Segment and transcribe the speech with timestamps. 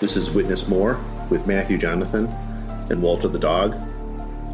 [0.00, 0.98] This is Witness More
[1.28, 2.26] with Matthew Jonathan
[2.88, 3.76] and Walter the dog.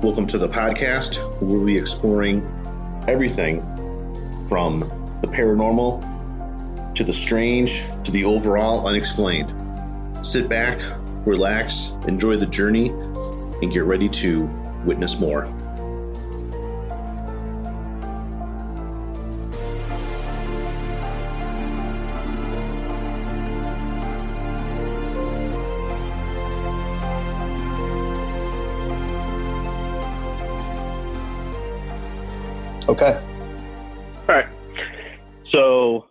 [0.03, 3.61] Welcome to the podcast we'll be exploring everything
[4.49, 4.81] from
[5.21, 10.27] the paranormal to the strange to the overall unexplained.
[10.27, 10.81] Sit back,
[11.25, 14.47] relax, enjoy the journey, and get ready to
[14.85, 15.45] witness more.
[32.89, 33.21] Okay.
[34.29, 34.47] All right.
[35.51, 36.07] So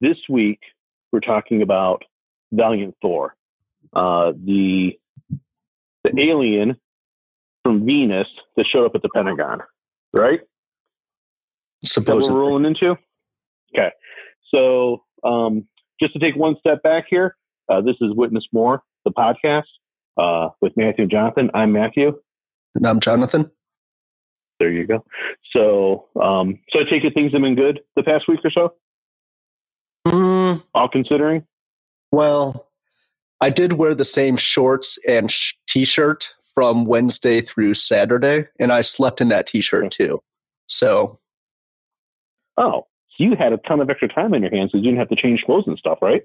[0.00, 0.60] this week
[1.10, 2.04] we're talking about
[2.52, 3.34] Valiant Thor,
[3.94, 4.92] uh, the
[6.04, 6.76] the alien
[7.64, 9.60] from Venus that showed up at the Pentagon,
[10.14, 10.40] right?
[11.82, 12.34] Is that Supposedly.
[12.34, 12.96] we're rolling into?
[13.74, 13.90] Okay.
[14.54, 15.66] So um,
[16.00, 17.36] just to take one step back here,
[17.68, 19.64] uh, this is Witness More, the podcast
[20.16, 21.50] uh, with Matthew and Jonathan.
[21.54, 22.20] I'm Matthew.
[22.76, 23.50] And I'm Jonathan.
[24.60, 25.04] There you go.
[25.52, 28.74] So, um, so I take it things have been good the past week or so,
[30.06, 31.44] Mm, all considering.
[32.12, 32.68] well,
[33.40, 38.82] I did wear the same shorts and sh- t-shirt from Wednesday through Saturday, and I
[38.82, 40.22] slept in that t-shirt too.
[40.68, 41.18] So
[42.58, 44.98] Oh, so you had a ton of extra time on your hands because you didn't
[44.98, 46.22] have to change clothes and stuff, right?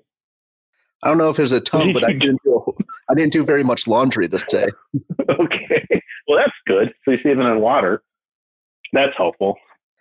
[1.03, 2.75] I don't know if there's a ton, but I didn't do
[3.09, 4.67] I didn't do very much laundry this day.
[5.29, 6.01] okay.
[6.27, 6.93] Well, that's good.
[7.05, 8.01] So you're saving on water.
[8.95, 9.57] That's helpful.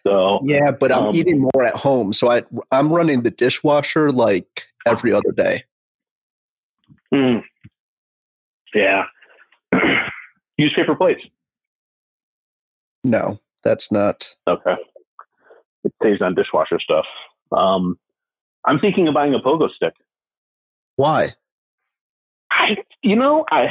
[0.06, 4.12] So, Yeah, but I'm Um, eating more at home, so I I'm running the dishwasher
[4.12, 5.64] like every other day.
[7.12, 7.42] mm,
[8.75, 9.05] yeah.
[10.56, 11.23] Use paper plates.
[13.03, 14.34] No, that's not.
[14.47, 14.75] Okay.
[15.84, 17.05] It saves on dishwasher stuff.
[17.53, 17.98] Um,
[18.64, 19.92] I'm thinking of buying a pogo stick.
[20.97, 21.35] Why?
[22.51, 23.67] I, you know, I,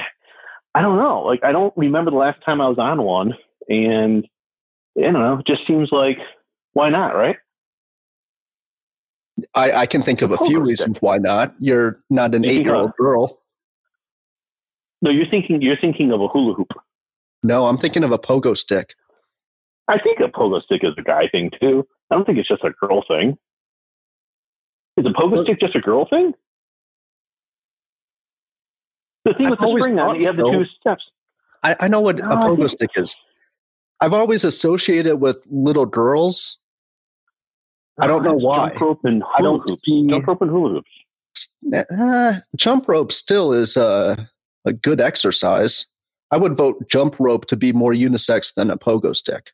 [0.75, 1.21] I don't know.
[1.21, 3.33] Like, I don't remember the last time I was on one,
[3.69, 4.27] and
[4.97, 5.39] I don't know.
[5.39, 6.17] It just seems like
[6.73, 7.37] why not, right?
[9.55, 11.55] I, I can think of a few reasons why not.
[11.59, 13.39] You're not an eight year old girl.
[15.01, 16.69] No, you're thinking you're thinking of a hula hoop.
[17.41, 18.93] No, I'm thinking of a pogo stick.
[19.87, 21.85] I think a pogo stick is a guy thing too.
[22.11, 23.37] I don't think it's just a girl thing.
[24.95, 26.33] Is a pogo stick just a girl thing?
[29.25, 31.03] The thing I've with the always spring on you have the two steps.
[31.63, 33.15] I, I know what No, a pogo think- stick is.
[33.99, 36.59] I've always associated with little girls.
[37.99, 38.69] I don't know why.
[38.69, 39.81] Jump rope and I hula don't hoops.
[39.85, 40.89] see- Jump rope and hula hoops.
[41.97, 44.29] Uh, jump rope still is a,
[44.65, 45.85] a good exercise.
[46.31, 49.51] I would vote jump rope to be more unisex than a pogo stick.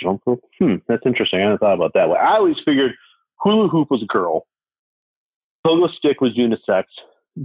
[0.00, 0.42] Jump rope.
[0.58, 1.40] Hmm, that's interesting.
[1.40, 2.18] I hadn't thought about that way.
[2.18, 2.92] I always figured
[3.40, 4.46] hula hoop was a girl.
[5.66, 6.84] Pogo stick was unisex.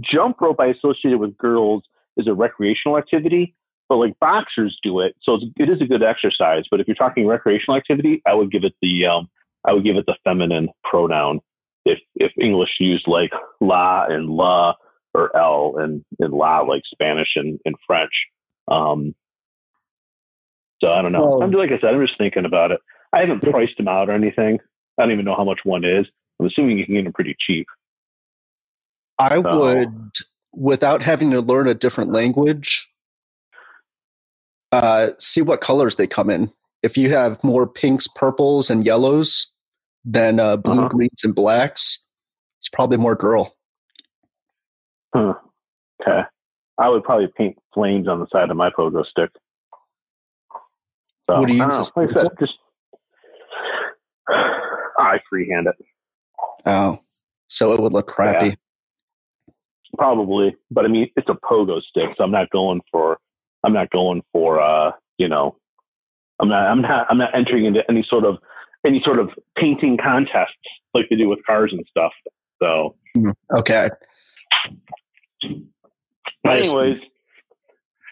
[0.00, 1.82] Jump rope I associated with girls
[2.16, 3.54] is a recreational activity,
[3.88, 6.64] but like boxers do it, so it's, it is a good exercise.
[6.70, 9.28] But if you're talking recreational activity, I would give it the um,
[9.66, 11.40] I would give it the feminine pronoun.
[11.84, 13.30] If if English used like
[13.60, 14.74] la and la
[15.14, 18.12] or l and and la like Spanish and, and French.
[18.68, 19.14] Um,
[20.80, 21.26] so I don't know.
[21.26, 22.80] Well- I'm like I said, I'm just thinking about it.
[23.12, 24.58] I haven't priced them out or anything.
[24.98, 26.06] I don't even know how much one is.
[26.40, 27.66] I'm assuming you can get them pretty cheap.
[29.18, 30.10] I So- would,
[30.52, 32.88] without having to learn a different language,
[34.82, 36.52] uh, see what colors they come in.
[36.82, 39.50] If you have more pinks, purples, and yellows
[40.04, 40.88] than uh, blue, Uh-huh.
[40.88, 42.04] greens, and blacks,
[42.60, 43.56] it's probably more girl.
[45.16, 46.22] Okay.
[46.78, 49.30] I would probably paint flames on the side of my pogo stick.
[51.30, 52.54] So, What do you use Like just
[54.98, 55.76] I freehand it
[56.66, 56.98] Oh,
[57.48, 58.56] so it would look crappy.
[59.96, 63.18] probably, but I mean it's a pogo stick, so I'm not going for
[63.64, 65.56] I'm not going for uh you know
[66.40, 68.38] I'm not I'm not I'm not entering into any sort of
[68.86, 70.52] any sort of painting contests
[70.92, 72.12] like they do with cars and stuff.
[72.62, 72.94] So
[73.56, 73.88] Okay.
[76.46, 76.98] I anyways,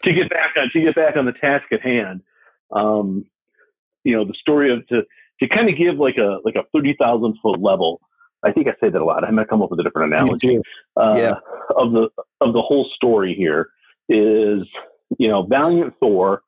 [0.04, 2.22] to get back on to get back on the task at hand,
[2.70, 3.24] um,
[4.04, 5.02] you know, the story of to
[5.40, 8.00] to kind of give like a like a thirty thousand foot level.
[8.44, 9.24] I think I say that a lot.
[9.24, 10.58] I'm gonna come up with a different analogy.
[10.96, 11.34] Uh, Yeah.
[11.76, 12.08] Of the
[12.40, 13.68] of the whole story here
[14.08, 14.66] is
[15.18, 16.42] you know Valiant Thor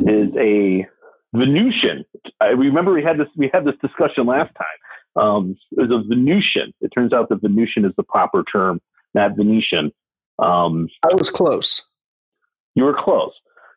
[0.00, 0.86] is a
[1.34, 2.04] Venusian.
[2.40, 5.22] I remember we had this we had this discussion last time.
[5.22, 6.72] Um, it was a Venusian.
[6.80, 8.80] It turns out that Venusian is the proper term,
[9.14, 9.92] not Venetian.
[10.38, 11.82] Um, I was close.
[12.74, 13.32] you were close.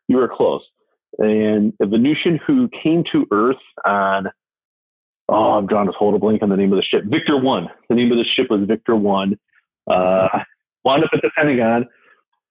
[0.07, 0.63] You were close.
[1.19, 3.55] And a Venusian who came to Earth
[3.85, 4.27] on
[5.29, 7.03] oh, I'm drawing a total blank on the name of the ship.
[7.05, 7.67] Victor One.
[7.89, 9.37] The name of the ship was Victor One.
[9.89, 10.27] Uh,
[10.83, 11.87] wound up at the Pentagon,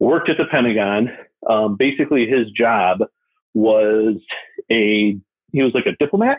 [0.01, 1.11] worked at the Pentagon.
[1.49, 2.99] Um, basically, his job
[3.55, 4.17] was
[4.71, 5.17] a
[5.53, 6.39] he was like a diplomat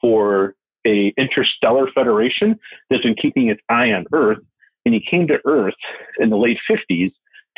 [0.00, 0.54] for
[0.86, 2.58] a interstellar federation
[2.90, 4.38] that's been keeping its eye on Earth,
[4.84, 5.74] and he came to Earth
[6.18, 7.12] in the late 50s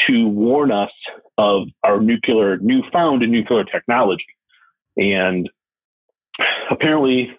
[0.07, 0.91] to warn us
[1.37, 4.25] of our nuclear newfound nuclear technology.
[4.97, 5.49] And
[6.71, 7.31] apparently,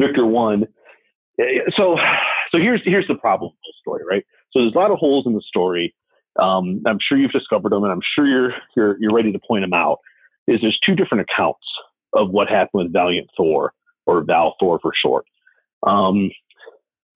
[0.00, 0.66] Victor One.
[1.76, 1.96] So,
[2.52, 4.24] so here's here's the problem with the story, right?
[4.52, 5.94] So there's a lot of holes in the story.
[6.38, 9.62] Um, I'm sure you've discovered them, and I'm sure you're you're you're ready to point
[9.62, 9.98] them out.
[10.46, 11.64] Is there's two different accounts
[12.14, 13.72] of what happened with Valiant Thor
[14.06, 15.24] or Val Thor for short.
[15.86, 16.30] Um,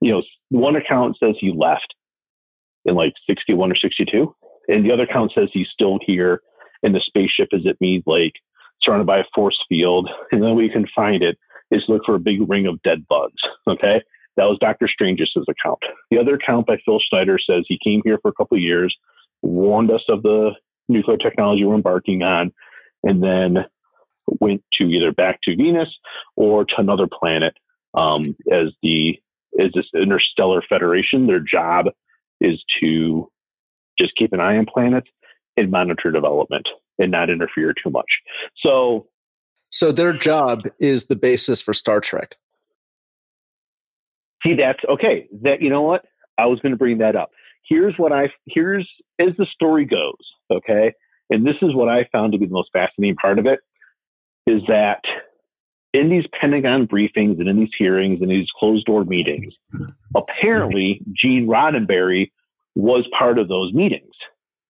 [0.00, 1.94] you know, one account says he left
[2.84, 4.34] in like 61 or 62,
[4.69, 6.43] and the other account says he's still here,
[6.82, 8.34] and the spaceship is at Mead Lake,
[8.82, 11.38] surrounded by a force field, and then we can find it
[11.70, 13.43] is look for a big ring of dead bugs.
[13.67, 14.02] Okay.
[14.36, 14.88] That was Dr.
[14.88, 15.78] Strange's account.
[16.10, 18.94] The other account by Phil Schneider says he came here for a couple of years,
[19.42, 20.50] warned us of the
[20.88, 22.52] nuclear technology we're embarking on,
[23.02, 23.64] and then
[24.40, 25.88] went to either back to Venus
[26.36, 27.54] or to another planet
[27.94, 29.19] um, as the
[29.60, 31.26] as this interstellar federation.
[31.26, 31.86] Their job
[32.40, 33.31] is to
[33.98, 35.08] just keep an eye on planets
[35.56, 36.66] and monitor development
[36.98, 38.08] and not interfere too much.
[38.58, 39.06] So
[39.70, 42.36] so their job is the basis for Star Trek.
[44.44, 45.29] See, that's okay.
[45.43, 46.05] That you know what?
[46.38, 47.31] I was going to bring that up.
[47.67, 48.88] Here's what I here's
[49.19, 50.14] as the story goes,
[50.50, 50.93] okay?
[51.31, 53.61] And this is what I found to be the most fascinating part of it
[54.46, 55.00] is that
[55.94, 59.55] in these Pentagon briefings and in these hearings and these closed door meetings,
[60.14, 62.31] apparently Gene Roddenberry
[62.75, 64.12] was part of those meetings,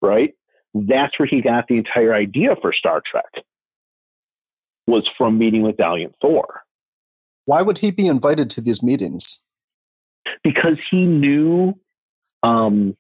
[0.02, 0.34] right?
[0.74, 3.44] That's where he got the entire idea for Star Trek
[4.88, 6.62] was from meeting with Valiant Thor.
[7.46, 9.40] Why would he be invited to these meetings?
[10.46, 11.74] Because he knew
[12.44, 12.96] um,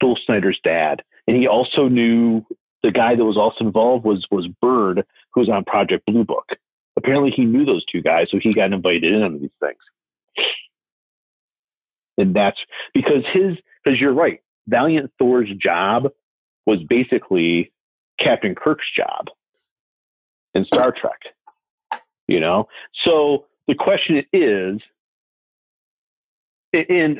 [0.00, 2.46] Phil Schneider's dad, and he also knew
[2.82, 5.04] the guy that was also involved was was Bird,
[5.34, 6.48] who was on Project Blue Book.
[6.96, 9.78] Apparently, he knew those two guys, so he got invited in on these things.
[12.16, 12.56] And that's
[12.94, 14.40] because his because you're right.
[14.66, 16.08] Valiant Thor's job
[16.64, 17.70] was basically
[18.18, 19.26] Captain Kirk's job
[20.54, 21.20] in Star Trek.
[22.28, 22.68] You know,
[23.04, 24.80] so the question is,
[26.88, 27.18] and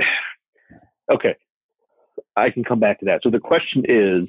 [1.12, 1.36] okay,
[2.36, 3.20] I can come back to that.
[3.22, 4.28] So the question is,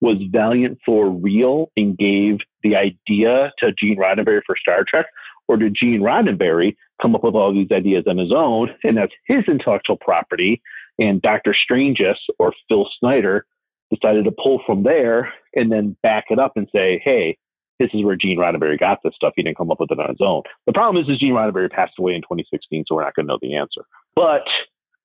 [0.00, 5.06] was Valiant for real and gave the idea to Gene Roddenberry for Star Trek,
[5.48, 9.12] or did Gene Roddenberry come up with all these ideas on his own, and that's
[9.26, 10.62] his intellectual property,
[10.98, 13.46] and Doctor Strange's or Phil Schneider
[13.92, 17.38] decided to pull from there and then back it up and say, hey,
[17.78, 19.32] this is where Gene Roddenberry got this stuff.
[19.36, 20.42] He didn't come up with it on his own.
[20.66, 23.32] The problem is, is Gene Roddenberry passed away in 2016, so we're not going to
[23.32, 23.82] know the answer.
[24.18, 24.42] But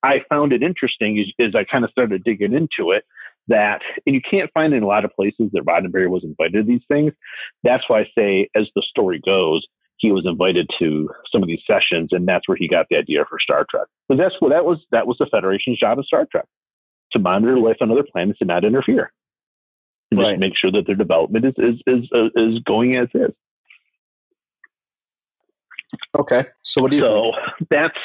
[0.02, 3.04] I found it interesting as, as I kind of started digging into it
[3.46, 6.62] that, and you can't find in a lot of places that Roddenberry was invited to
[6.64, 7.12] these things.
[7.62, 9.64] That's why I say, as the story goes,
[9.98, 13.24] he was invited to some of these sessions, and that's where he got the idea
[13.28, 13.86] for Star Trek.
[14.08, 14.78] But that's what that was.
[14.90, 16.46] That was the Federation's job in Star Trek
[17.12, 19.12] to monitor life on other planets and not interfere
[20.10, 20.30] and right.
[20.30, 23.30] just make sure that their development is is is uh, is going as is.
[26.18, 27.02] Okay, so what do you?
[27.02, 27.68] So think?
[27.70, 27.98] that's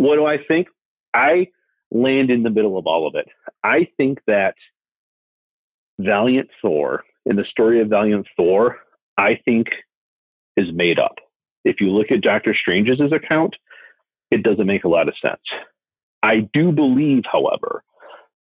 [0.00, 0.68] what do I think?
[1.12, 1.48] I
[1.90, 3.26] land in the middle of all of it.
[3.62, 4.54] I think that
[5.98, 8.78] Valiant Thor, in the story of Valiant Thor,
[9.18, 9.68] I think
[10.56, 11.16] is made up.
[11.64, 13.56] If you look at Doctor Strange's account,
[14.30, 15.42] it doesn't make a lot of sense.
[16.22, 17.84] I do believe, however,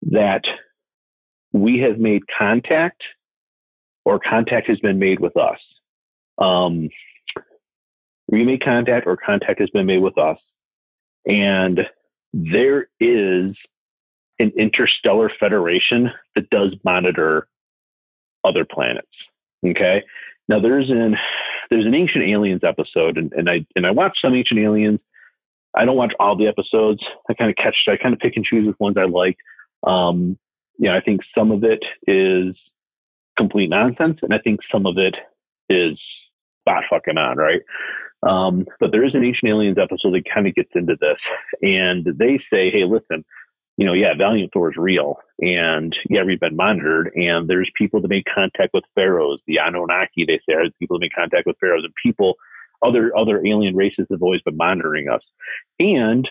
[0.03, 0.43] that
[1.51, 3.03] we have made contact
[4.05, 5.59] or contact has been made with us.
[6.39, 6.89] Um,
[8.27, 10.37] we made contact or contact has been made with us.
[11.25, 11.81] And
[12.33, 13.55] there is
[14.39, 17.47] an interstellar federation that does monitor
[18.43, 19.07] other planets.
[19.65, 20.03] Okay.
[20.49, 21.15] Now there's an
[21.69, 24.99] there's an ancient aliens episode and, and I and I watch some ancient aliens.
[25.75, 27.01] I don't watch all the episodes.
[27.29, 29.37] I kind of catch I kind of pick and choose which ones I like.
[29.85, 30.37] Um,
[30.77, 32.55] you know, I think some of it is
[33.37, 35.15] complete nonsense, and I think some of it
[35.69, 35.97] is
[36.63, 37.61] spot fucking on, right?
[38.27, 41.17] Um, but there is an Ancient Aliens episode that kind of gets into this,
[41.61, 43.25] and they say, "Hey, listen,
[43.77, 48.01] you know, yeah, Valiant Thor is real, and yeah, we've been monitored, and there's people
[48.01, 50.25] that make contact with pharaohs, the Anunnaki.
[50.25, 52.35] They say there's people that make contact with pharaohs, and people,
[52.81, 55.21] other other alien races have always been monitoring us,
[55.79, 56.29] and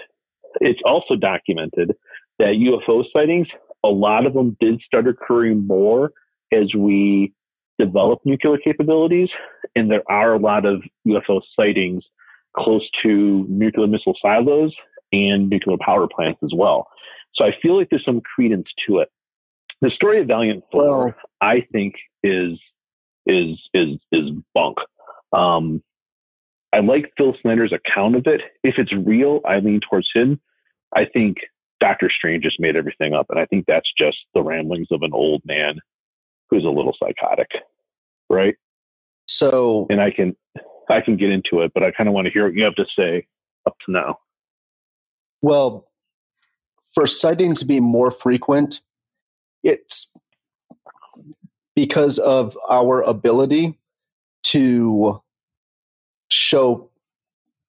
[0.61, 1.95] it's also documented
[2.39, 3.49] that UFO sightings
[3.85, 6.13] a lot of them did start occurring more
[6.53, 7.33] as we
[7.79, 9.29] developed nuclear capabilities
[9.75, 12.05] and there are a lot of UFO sightings
[12.57, 14.75] close to nuclear missile silos
[15.13, 16.89] and nuclear power plants as well.
[17.35, 19.09] So I feel like there's some credence to it.
[19.81, 22.59] The story of Valiant well, I think, is
[23.27, 24.79] is is is bunk.
[25.33, 25.83] Um,
[26.73, 28.43] I like Phil Schneider's account of it.
[28.63, 30.41] If it's real, I lean towards him.
[30.95, 31.39] I think
[31.81, 35.13] Doctor Strange just made everything up, and I think that's just the ramblings of an
[35.13, 35.81] old man
[36.53, 37.51] who's a little psychotic,
[38.29, 38.55] right?
[39.27, 40.37] So, and I can
[40.91, 42.75] I can get into it, but I kind of want to hear what you have
[42.75, 43.27] to say
[43.67, 44.19] up to now.
[45.41, 45.89] Well,
[46.95, 48.83] for sightings to be more frequent,
[49.65, 50.15] it's
[51.75, 53.79] because of our ability
[54.45, 55.23] to
[56.31, 56.91] show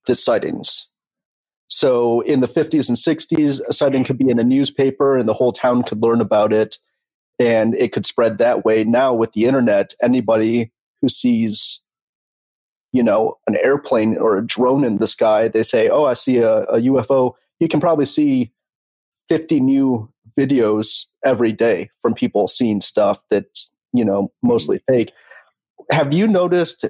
[0.08, 0.90] the sightings.
[1.70, 5.34] So in the 50s and 60s, a sighting could be in a newspaper and the
[5.34, 6.78] whole town could learn about it
[7.40, 8.84] and it could spread that way.
[8.84, 10.72] Now with the internet, anybody
[11.02, 11.82] who sees
[12.92, 16.38] you know an airplane or a drone in the sky, they say, "Oh, I see
[16.38, 18.52] a, a UFO." You can probably see
[19.30, 25.12] 50 new videos every day from people seeing stuff that's you know mostly fake.
[25.92, 26.86] Have you noticed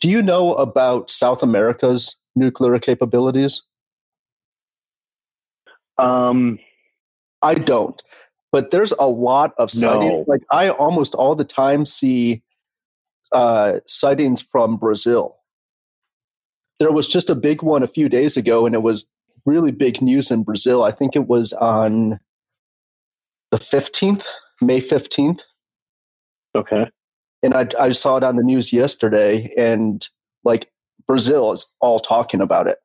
[0.00, 3.62] do you know about South America's nuclear capabilities?
[5.96, 6.58] Um,
[7.42, 8.00] I don't,
[8.52, 10.10] but there's a lot of sightings.
[10.10, 10.24] No.
[10.26, 12.42] Like I almost all the time see
[13.32, 15.36] uh, sightings from Brazil.
[16.78, 19.10] There was just a big one a few days ago, and it was
[19.44, 20.84] really big news in Brazil.
[20.84, 22.20] I think it was on
[23.50, 24.26] the 15th,
[24.60, 25.42] May 15th.
[26.54, 26.86] Okay
[27.42, 30.06] and I, I saw it on the news yesterday, and
[30.44, 30.70] like
[31.06, 32.78] Brazil is all talking about it.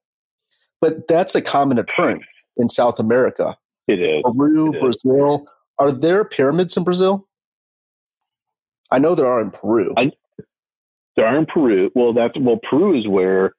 [0.79, 2.25] But that's a common occurrence
[2.58, 3.58] in South America.
[3.88, 4.22] It is.
[4.24, 5.46] Peru, it Brazil.
[5.80, 7.27] Are there pyramids in Brazil?
[8.92, 9.94] I know there are in Peru.
[9.98, 10.12] I,
[11.15, 11.92] there are in Peru.
[11.96, 13.56] Well, that's well, Peru is where.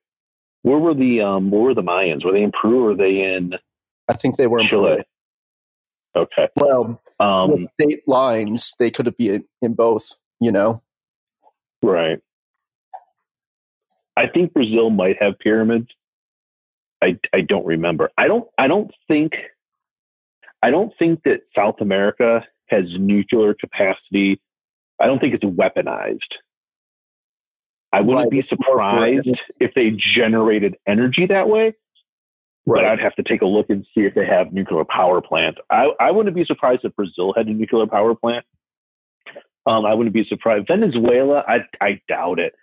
[0.62, 1.50] Where were the um?
[1.50, 2.25] Where were the Mayans?
[2.25, 3.54] Were they in Peru or were they in?
[4.09, 5.04] I think they were in Chile.
[6.14, 6.25] Peru.
[6.25, 6.49] Okay.
[6.56, 10.12] Well, um, with state lines, they could have been in both.
[10.40, 10.83] You know.
[11.83, 12.18] Right.
[14.16, 15.88] I think Brazil might have pyramids.
[17.02, 18.11] I I don't remember.
[18.16, 19.33] I don't I don't think
[20.64, 24.40] I don't think that South America has nuclear capacity.
[24.99, 26.21] I don't think it's weaponized.
[27.92, 28.30] I wouldn't right.
[28.30, 29.28] be surprised
[29.61, 31.75] if they generated energy that way.
[32.66, 32.80] Right.
[32.80, 35.59] But I'd have to take a look and see if they have nuclear power plant.
[35.68, 38.47] I, I wouldn't be surprised if Brazil had a nuclear power plant.
[39.66, 40.68] Um, I wouldn't be surprised.
[40.68, 42.54] Venezuela, I I doubt it.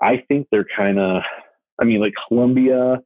[0.00, 1.22] I think they're kind of,
[1.80, 3.02] I mean, like Colombia,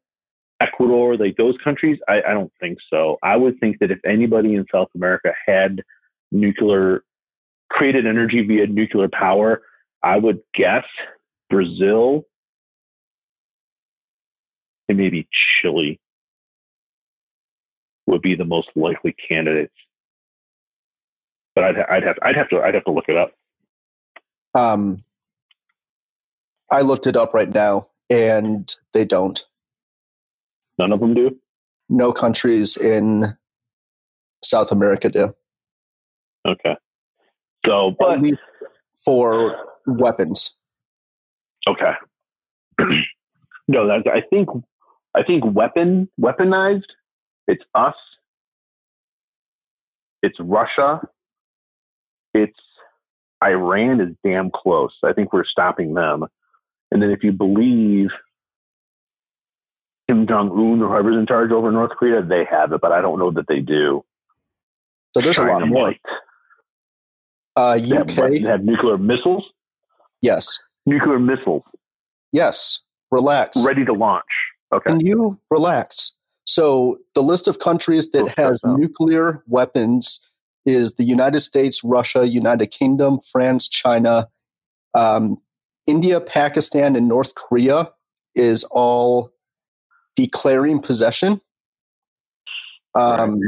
[0.62, 1.99] Ecuador, like those countries.
[2.09, 3.19] I, I don't think so.
[3.23, 5.83] I would think that if anybody in South America had
[6.31, 7.04] nuclear,
[7.71, 9.62] created energy via nuclear power,
[10.02, 10.85] I would guess
[11.50, 12.26] Brazil
[14.88, 15.28] and maybe
[15.61, 15.99] Chile
[18.07, 19.75] would be the most likely candidates.
[21.54, 23.33] But I'd, I'd have I'd have to I'd have to look it up.
[24.54, 25.04] Um,
[26.71, 29.42] I looked it up right now, and they don't.
[30.79, 31.37] None of them do.
[31.88, 33.37] No countries in
[34.45, 35.35] South America do.
[36.47, 36.76] Okay.
[37.67, 38.19] So, but
[39.05, 40.57] for weapons.
[41.69, 41.93] Okay.
[43.69, 44.05] no, that's.
[44.07, 44.49] I think.
[45.14, 46.85] I think weapon weaponized.
[47.47, 47.95] It's us.
[50.23, 51.00] It's Russia.
[52.33, 52.59] It's
[53.45, 54.93] Iran is damn close.
[55.05, 56.25] I think we're stopping them.
[56.91, 58.09] And then if you believe
[60.12, 63.00] Kim Jong Un or whoever's in charge over North Korea, they have it, but I
[63.00, 64.04] don't know that they do.
[65.14, 65.87] So there's China a lot of more.
[65.88, 66.00] Might.
[67.54, 69.45] Uh, UK have, have nuclear missiles.
[70.21, 70.59] Yes.
[70.87, 71.62] Nuclear missiles.
[72.31, 72.81] Yes.
[73.11, 73.64] Relax.
[73.64, 74.25] Ready to launch.
[74.73, 74.90] Okay.
[74.90, 76.16] Can you relax?
[76.47, 80.21] So the list of countries that has nuclear weapons
[80.64, 84.28] is the United States, Russia, United Kingdom, France, China,
[84.95, 85.38] um,
[85.87, 87.90] India, Pakistan, and North Korea
[88.35, 89.33] is all
[90.16, 91.40] declaring possession.
[92.95, 93.40] Um,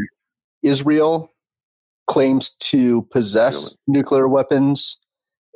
[0.62, 1.32] Israel
[2.06, 5.02] claims to possess nuclear weapons,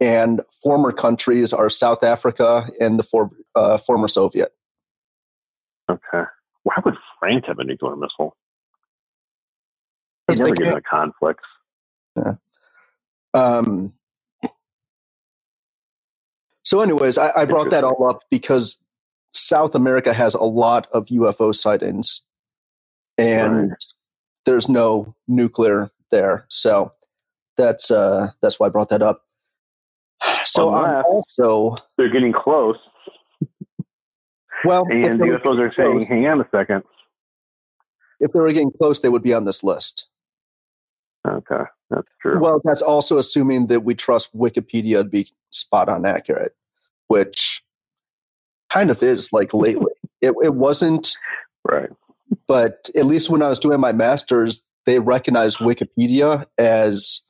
[0.01, 4.55] and former countries are South Africa and the for, uh, former Soviet.
[5.91, 6.25] Okay.
[6.63, 8.37] Why would France have a nuclear missile?
[10.27, 11.45] They never get into conflicts.
[12.17, 12.35] Yeah.
[13.35, 13.95] Um,
[16.65, 18.83] so, anyways, I, I brought that all up because
[19.33, 22.23] South America has a lot of UFO sightings,
[23.17, 23.85] and right.
[24.47, 26.47] there's no nuclear there.
[26.49, 26.93] So
[27.57, 29.25] that's uh, that's why I brought that up.
[30.45, 32.77] So I'm also They're getting close,
[34.65, 34.87] well.
[34.89, 36.83] if and the UFOs are saying, "Hang on a second.
[38.19, 40.09] if they were getting close, they would be on this list.
[41.27, 42.41] Okay, that's true.
[42.41, 46.57] Well, that's also assuming that we trust Wikipedia to be spot on accurate,
[47.09, 47.63] which
[48.71, 49.93] kind of is like lately.
[50.21, 51.17] it, it wasn't,
[51.67, 51.91] right.
[52.47, 57.21] but at least when I was doing my master's, they recognized Wikipedia as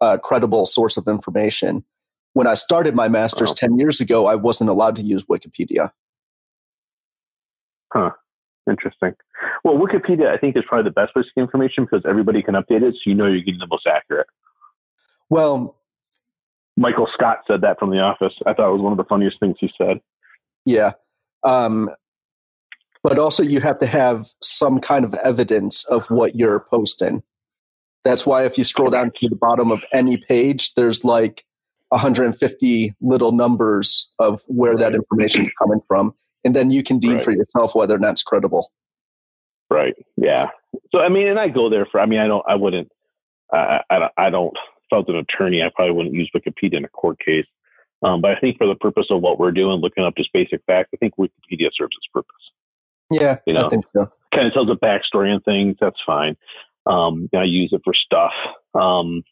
[0.00, 1.84] a credible source of information.
[2.34, 3.56] When I started my master's Wow.
[3.58, 5.90] 10 years ago, I wasn't allowed to use Wikipedia.
[7.92, 8.10] Huh.
[8.68, 9.14] Interesting.
[9.64, 12.54] Well, Wikipedia, I think, is probably the best place to get information because everybody can
[12.54, 14.26] update it, so you know you're getting the most accurate.
[15.30, 15.76] Well,
[16.76, 18.32] Michael Scott said that from The Office.
[18.44, 20.00] I thought it was one of the funniest things he said.
[20.66, 20.92] Yeah.
[21.42, 21.88] Um,
[23.02, 27.22] but also, you have to have some kind of evidence of what you're posting.
[28.04, 31.44] That's why if you scroll down to the bottom of any page, there's like
[31.90, 36.14] 150 little numbers of where that information is coming from.
[36.44, 37.24] And then you can deem Right.
[37.24, 38.72] for yourself whether or not it's credible.
[39.70, 39.94] Right.
[40.16, 40.48] Yeah.
[40.92, 42.00] So I mean, and I go there for.
[42.00, 42.44] I mean, I don't.
[42.48, 42.88] I wouldn't.
[43.52, 43.80] I.
[43.90, 44.56] I, don't- I don't.
[44.56, 47.46] If I was an attorney, I probably wouldn't use Wikipedia in a court case.
[48.02, 50.60] Um, but I think for the purpose of what we're doing, looking up just basic
[50.66, 52.34] facts, I think Wikipedia serves its purpose.
[53.10, 53.66] Yeah, You know.
[53.66, 54.10] I think so.
[54.34, 55.76] Kind of tells a backstory and things.
[55.80, 56.36] That's fine.
[56.86, 58.32] Um, I use it for stuff.
[58.74, 59.22] Um,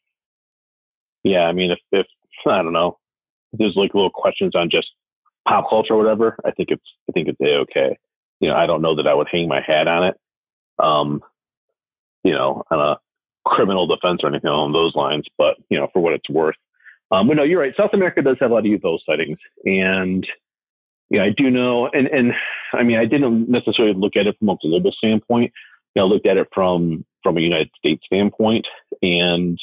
[1.22, 1.42] yeah.
[1.42, 2.06] I mean, if if
[2.46, 2.98] I don't know,
[3.52, 4.88] if there's like little questions on just
[5.46, 7.98] pop culture or whatever, I think it's I think it's a okay.
[8.40, 10.16] You know, I don't know that I would hang my hat on it.
[10.78, 11.20] Um,
[12.24, 12.96] you know, on a
[13.46, 16.56] criminal defense or anything along those lines, but you know, for what it's worth.
[17.10, 17.74] Um, but no, you're right.
[17.76, 20.26] South America does have a lot of UFO sightings, and
[21.10, 21.88] yeah, I do know.
[21.92, 22.32] And and
[22.72, 25.52] I mean, I didn't necessarily look at it from a global standpoint.
[25.94, 28.66] You know, I looked at it from from a United States standpoint,
[29.02, 29.58] and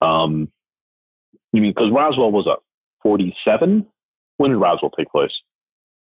[0.00, 0.50] um,
[1.52, 2.56] you mean because Roswell was a
[3.02, 3.86] 47?
[4.36, 5.30] When did Roswell take place?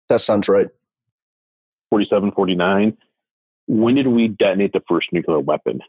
[0.09, 0.67] That sounds right.
[1.89, 2.97] 47, 49.
[3.67, 5.79] When did we detonate the first nuclear weapon?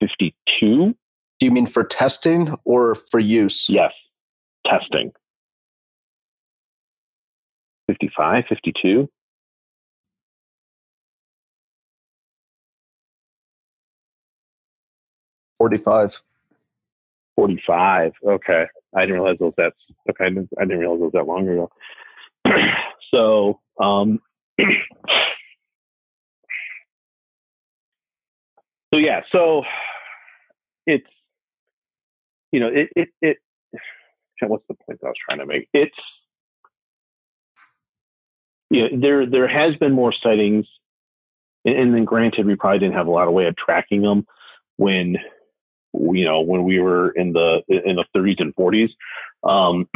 [0.00, 0.94] 52?
[1.38, 3.68] Do you mean for testing or for use?
[3.68, 3.92] Yes.
[4.66, 5.12] Testing.
[7.88, 9.08] 55, 52?
[15.58, 16.20] Forty-five.
[17.36, 18.12] 45.
[18.26, 18.66] Okay.
[18.94, 19.72] I didn't realize it was that.
[20.10, 20.24] Okay.
[20.24, 21.70] I didn't, I didn't realize it was that long ago.
[23.14, 24.20] so, um,
[24.60, 24.66] so
[28.98, 29.62] yeah, so
[30.86, 31.06] it's,
[32.52, 33.36] you know, it, it, it,
[34.42, 35.68] what's the point I was trying to make?
[35.72, 35.94] It's,
[38.70, 40.66] yeah, there, there has been more sightings
[41.66, 44.26] and, and then granted, we probably didn't have a lot of way of tracking them
[44.76, 45.16] when
[45.92, 48.90] you know when we were in the in the 30s and 40s
[49.48, 49.88] um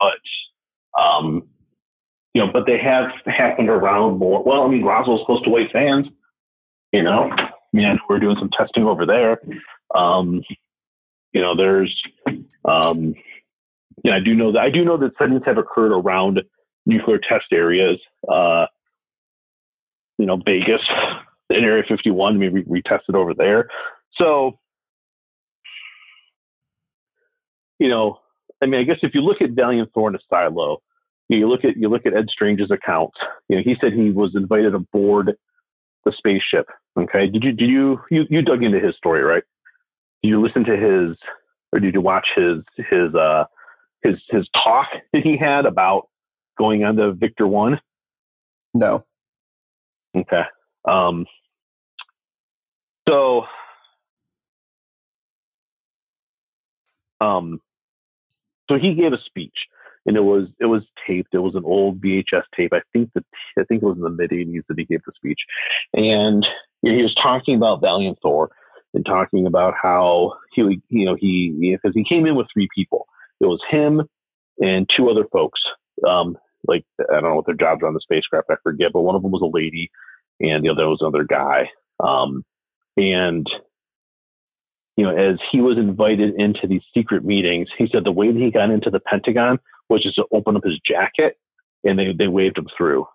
[0.00, 1.42] but um
[2.34, 5.72] you know but they have happened around more well i mean roswell's close to white
[5.72, 6.06] sands
[6.92, 7.28] you know?
[7.32, 9.40] I mean I know we're doing some testing over there.
[9.92, 10.42] Um
[11.36, 11.94] you know there's
[12.64, 13.14] um
[14.02, 16.40] yeah i do know that i do know that sightings have occurred around
[16.86, 17.98] nuclear test areas
[18.32, 18.64] uh
[20.16, 20.80] you know vegas
[21.50, 23.68] in area 51 I mean, we, tested over there
[24.18, 24.58] so
[27.78, 28.20] you know,
[28.62, 30.78] I mean, I guess if you look at Valiant Thorn a silo,
[31.28, 33.18] you look at you look at Ed Strange's accounts.
[33.48, 35.36] You know, he said he was invited aboard
[36.04, 36.66] the spaceship.
[36.98, 39.42] Okay, did you did you you, you dug into his story, right?
[40.26, 41.16] Did you listen to his
[41.72, 42.56] or did you watch his
[42.90, 43.44] his uh
[44.02, 46.08] his his talk that he had about
[46.58, 47.78] going on the Victor One?
[48.74, 49.04] No.
[50.16, 50.42] Okay.
[50.84, 51.26] Um,
[53.08, 53.42] so,
[57.20, 57.60] um,
[58.68, 59.54] so he gave a speech,
[60.06, 61.34] and it was it was taped.
[61.34, 62.72] It was an old VHS tape.
[62.72, 63.22] I think the
[63.56, 65.38] I think it was in the mid '80s that he gave the speech,
[65.94, 66.44] and
[66.82, 68.50] he was talking about Valiant Thor
[68.96, 73.06] and talking about how he you know he because he came in with three people.
[73.40, 74.02] It was him
[74.58, 75.60] and two other folks.
[76.08, 78.48] Um, like I don't know what their jobs are on the spacecraft.
[78.50, 79.90] I forget, but one of them was a lady,
[80.40, 81.68] and the other was another guy.
[82.00, 82.42] Um,
[82.96, 83.46] and
[84.96, 88.40] you know, as he was invited into these secret meetings, he said the way that
[88.40, 89.58] he got into the Pentagon
[89.90, 91.36] was just to open up his jacket,
[91.84, 93.06] and they they waved him through.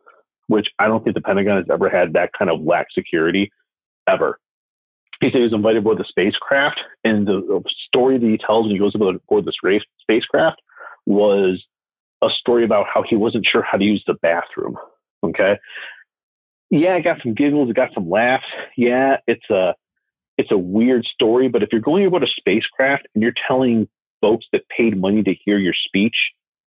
[0.46, 3.52] Which I don't think the Pentagon has ever had that kind of lax security
[4.08, 4.38] ever.
[5.22, 8.72] He said he was invited aboard the spacecraft, and the, story that he tells when
[8.72, 10.62] he goes aboard this race spacecraft
[11.06, 11.64] was
[12.24, 14.78] a story about how he wasn't sure how to use the bathroom.
[15.24, 15.58] Okay.
[16.72, 18.46] Yeah, I got some giggles, it got some laughs.
[18.78, 19.76] Yeah, it's a
[20.38, 23.88] it's a weird story, but if you're going aboard a spacecraft and you're telling
[24.22, 26.16] folks that paid money to hear your speech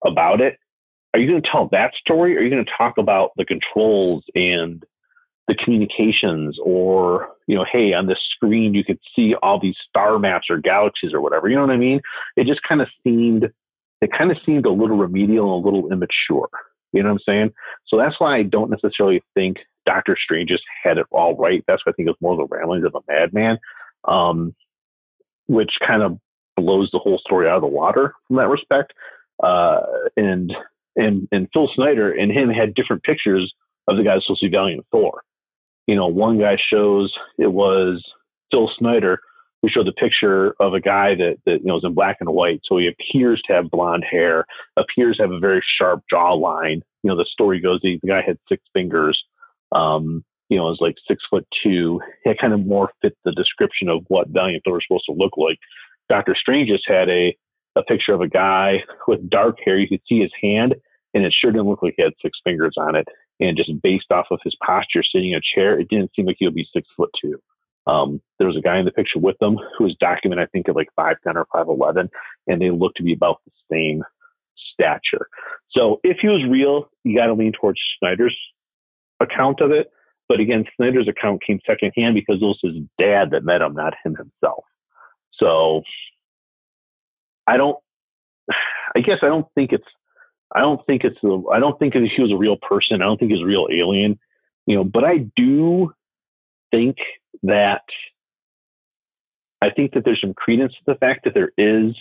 [0.07, 0.59] about it,
[1.13, 2.37] are you going to tell that story?
[2.37, 4.85] Or are you going to talk about the controls and
[5.47, 10.19] the communications or, you know, hey, on this screen, you could see all these star
[10.19, 11.49] maps or galaxies or whatever.
[11.49, 12.01] You know what I mean?
[12.37, 13.51] It just kind of seemed,
[14.01, 16.49] it kind of seemed a little remedial and a little immature.
[16.93, 17.53] You know what I'm saying?
[17.89, 21.63] So that's why I don't necessarily think Doctor Strange just had it all right.
[21.67, 23.59] That's why I think it's more of the ramblings of a madman,
[24.07, 24.55] um,
[25.47, 26.19] which kind of
[26.57, 28.93] blows the whole story out of the water from that respect.
[29.43, 29.81] Uh,
[30.17, 30.53] and
[30.97, 33.53] and and Phil Schneider and him had different pictures
[33.89, 35.23] of the guys supposed to be Valiant Thor.
[35.87, 38.03] You know, one guy shows it was
[38.51, 39.21] Phil Schneider
[39.65, 42.29] who showed the picture of a guy that that you know is in black and
[42.29, 44.45] white, so he appears to have blonde hair,
[44.77, 46.83] appears to have a very sharp jawline.
[47.03, 49.19] You know, the story goes the, the guy had six fingers.
[49.73, 52.01] Um, you know, is like six foot two.
[52.25, 55.37] It kind of more fit the description of what Valiant Thor is supposed to look
[55.39, 55.59] like.
[56.11, 57.35] Doctor Strange just had a
[57.77, 59.79] a picture of a guy with dark hair.
[59.79, 60.75] You could see his hand,
[61.15, 63.09] and it sure didn't look like he had six fingers on it.
[63.41, 66.37] And just based off of his posture sitting in a chair, it didn't seem like
[66.39, 67.41] he would be six foot two.
[67.87, 70.69] Um, there was a guy in the picture with them who was documented, I think,
[70.69, 72.09] at like 5'10 or 5'11,
[72.47, 74.03] and they looked to be about the same
[74.73, 75.29] stature.
[75.71, 78.37] So if he was real, you got to lean towards Schneider's
[79.21, 79.91] account of it.
[80.29, 83.95] But again, Schneider's account came secondhand because it was his dad that met him, not
[84.05, 84.65] him himself.
[85.39, 85.83] So
[87.47, 87.77] I don't.
[88.97, 89.85] I guess I don't think it's.
[90.55, 91.19] I don't think it's.
[91.23, 93.03] the, I don't think he was a real person.
[93.03, 94.19] I don't think he's a real alien.
[94.67, 95.93] You know, but I do
[96.71, 96.97] think
[97.43, 97.83] that.
[99.61, 101.95] I think that there's some credence to the fact that there is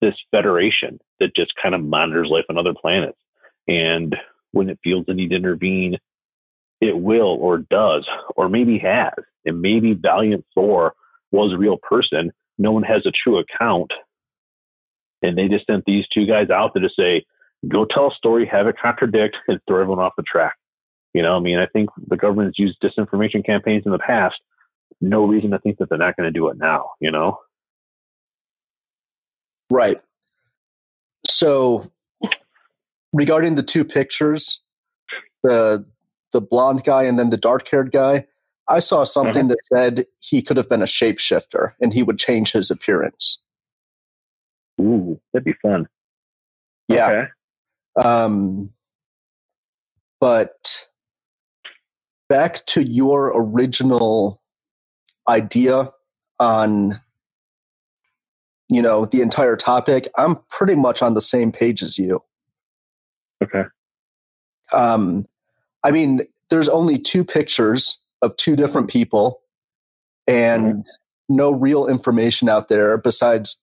[0.00, 3.18] this federation that just kind of monitors life on other planets,
[3.68, 4.16] and
[4.52, 5.98] when it feels the need to intervene,
[6.80, 9.12] it will or does or maybe has,
[9.44, 10.94] and maybe Valiant Thor
[11.32, 12.32] was a real person.
[12.58, 13.92] No one has a true account
[15.22, 17.24] and they just sent these two guys out there to say,
[17.68, 20.54] go tell a story, have it contradict, and throw everyone off the track.
[21.12, 24.36] You know, I mean, I think the government's used disinformation campaigns in the past.
[25.00, 27.38] No reason to think that they're not going to do it now, you know?
[29.70, 30.00] Right.
[31.26, 31.90] So,
[33.12, 34.62] regarding the two pictures,
[35.42, 35.84] the
[36.32, 38.26] the blonde guy and then the dark haired guy,
[38.68, 39.48] I saw something mm-hmm.
[39.48, 43.42] that said he could have been a shapeshifter and he would change his appearance.
[44.80, 45.88] Ooh, that'd be fun.
[46.88, 47.06] Yeah.
[47.08, 47.28] Okay.
[48.02, 48.70] Um,
[50.20, 50.86] but
[52.28, 54.40] back to your original
[55.28, 55.90] idea
[56.38, 57.00] on
[58.68, 62.22] you know the entire topic i'm pretty much on the same page as you.
[63.42, 63.64] Okay.
[64.72, 65.26] Um
[65.84, 69.40] i mean there's only two pictures of two different people
[70.26, 71.36] and mm-hmm.
[71.36, 73.62] no real information out there besides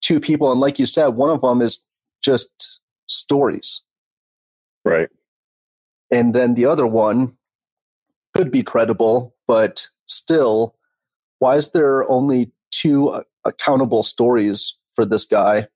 [0.00, 0.50] two people.
[0.52, 1.84] And like you said one of them is
[2.22, 2.75] just
[3.06, 3.82] stories.
[4.84, 5.08] Right.
[6.10, 7.36] And then the other one
[8.34, 10.76] could be credible but still
[11.38, 15.68] why is there only two uh, accountable stories for this guy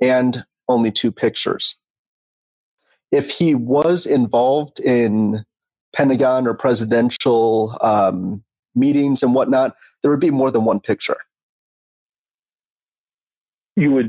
[0.00, 1.76] and only two pictures?
[3.10, 5.44] If he was involved in
[5.94, 8.42] pentagon or presidential um,
[8.74, 11.16] meetings and whatnot there would be more than one picture.
[13.76, 14.08] You would,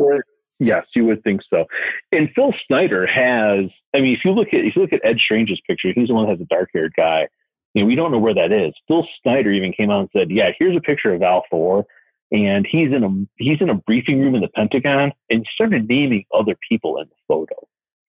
[0.59, 1.65] yes, you would think so.
[2.11, 5.17] And Phil Schneider has, I mean, if you look at if you look at Ed
[5.23, 7.27] Strange's picture, he's the one that has a dark haired guy.
[7.73, 8.73] You know, we don't know where that is.
[8.87, 11.85] Phil Schneider even came out and said, "Yeah, here's a picture of Al Thor,
[12.31, 16.25] and he's in a he's in a briefing room in the Pentagon, and started naming
[16.33, 17.55] other people in the photo."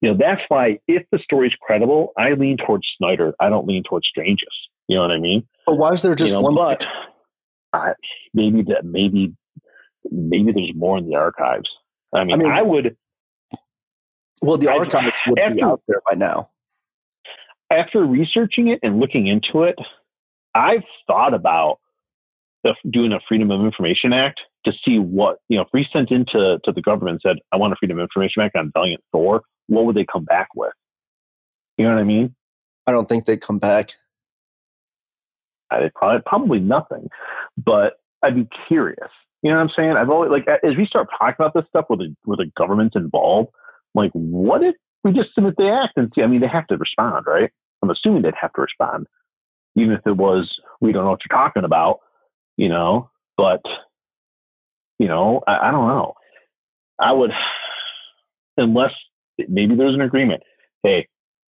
[0.01, 3.35] You know, that's why if the story's credible, I lean towards Schneider.
[3.41, 4.49] I don't lean towards Stranges.
[4.87, 5.47] You know what I mean?
[5.67, 6.55] But why is there just you know, one?
[6.55, 6.87] But
[7.73, 7.93] I,
[8.33, 9.35] maybe that maybe
[10.11, 11.69] maybe there's more in the archives.
[12.15, 12.97] I mean, I, mean, I would.
[14.41, 16.51] Well, the archives would after, be out there by now.
[17.71, 19.77] After researching it and looking into it,
[20.55, 21.79] I've thought about
[22.65, 25.63] the, doing a Freedom of Information Act to see what you know.
[25.63, 28.43] If we sent into to the government and said, "I want a Freedom of Information
[28.43, 30.73] Act on Valiant Thor," what would they come back with?
[31.77, 32.35] You know what I mean?
[32.87, 33.97] I don't think they'd come back.
[35.71, 37.09] I probably probably nothing,
[37.57, 39.11] but I'd be curious.
[39.43, 39.93] You know what I'm saying?
[39.97, 42.95] I've always like as we start talking about this stuff with the with the government
[42.97, 43.51] involved,
[43.95, 44.75] I'm like, what if
[45.05, 46.23] we just submit the act and see?
[46.23, 47.51] I mean, they have to respond, right?
[47.83, 49.07] I'm assuming they'd have to respond,
[49.77, 52.01] even if it was we don't know what you're talking about,
[52.57, 53.11] you know.
[53.37, 53.63] But
[54.99, 56.15] you know, I, I don't know.
[56.99, 57.31] I would,
[58.57, 58.91] unless
[59.49, 60.43] maybe there's an agreement.
[60.83, 61.07] Hey,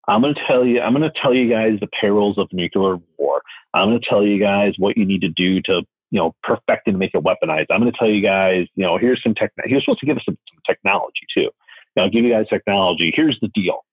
[0.09, 2.97] I'm going to tell you, I'm going to tell you guys the perils of nuclear
[3.19, 3.43] war.
[3.75, 6.87] I'm going to tell you guys what you need to do to you know, perfect
[6.87, 7.67] and make it weaponized.
[7.71, 9.53] I'm going to tell you guys, you know, here's some tech.
[9.65, 11.51] He was supposed to give us some, some technology too.
[11.97, 13.13] Know, I'll give you guys technology.
[13.15, 13.85] Here's the deal,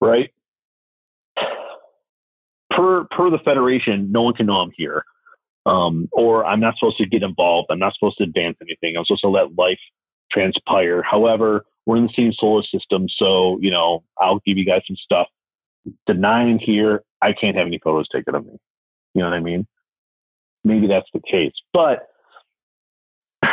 [0.00, 0.30] right?
[2.70, 5.04] Per per the Federation, no one can know I'm here,
[5.66, 7.68] um, or I'm not supposed to get involved.
[7.70, 8.96] I'm not supposed to advance anything.
[8.96, 9.78] I'm supposed to let life
[10.30, 11.02] transpire.
[11.02, 14.96] However, we're in the same solar system, so you know, I'll give you guys some
[14.96, 15.26] stuff.
[16.06, 18.58] Denying here, I can't have any photos taken of me.
[19.14, 19.66] You know what I mean?
[20.64, 21.52] Maybe that's the case.
[21.72, 22.08] But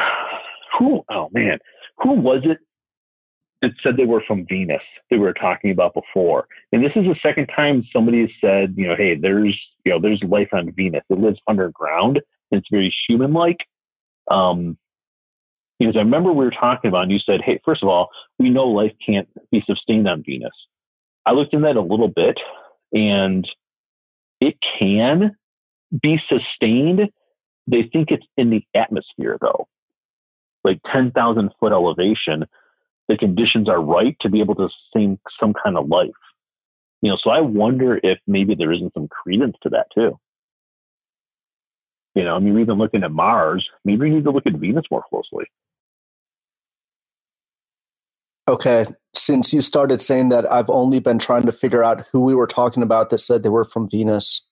[0.79, 1.59] who, oh man,
[1.97, 2.57] who was it
[3.61, 6.47] that said they were from Venus that we were talking about before?
[6.71, 9.99] And this is the second time somebody has said, you know, hey, there's, you know,
[10.01, 11.03] there's life on Venus.
[11.09, 12.19] It lives underground
[12.51, 13.57] it's very human like.
[14.29, 14.77] Um,
[15.79, 18.49] because I remember we were talking about, and you said, hey, first of all, we
[18.49, 20.51] know life can't be sustained on Venus.
[21.25, 22.37] I looked in that a little bit
[22.91, 23.47] and
[24.41, 25.37] it can,
[26.01, 27.09] be sustained,
[27.67, 29.67] they think it's in the atmosphere though.
[30.63, 32.45] Like 10,000 foot elevation,
[33.07, 36.09] the conditions are right to be able to sustain some kind of life.
[37.01, 40.19] You know, so I wonder if maybe there isn't some credence to that too.
[42.15, 43.67] You know, I mean, we've been looking at Mars.
[43.85, 45.45] Maybe we need to look at Venus more closely.
[48.49, 48.87] Okay.
[49.13, 52.47] Since you started saying that, I've only been trying to figure out who we were
[52.47, 54.45] talking about that said they were from Venus.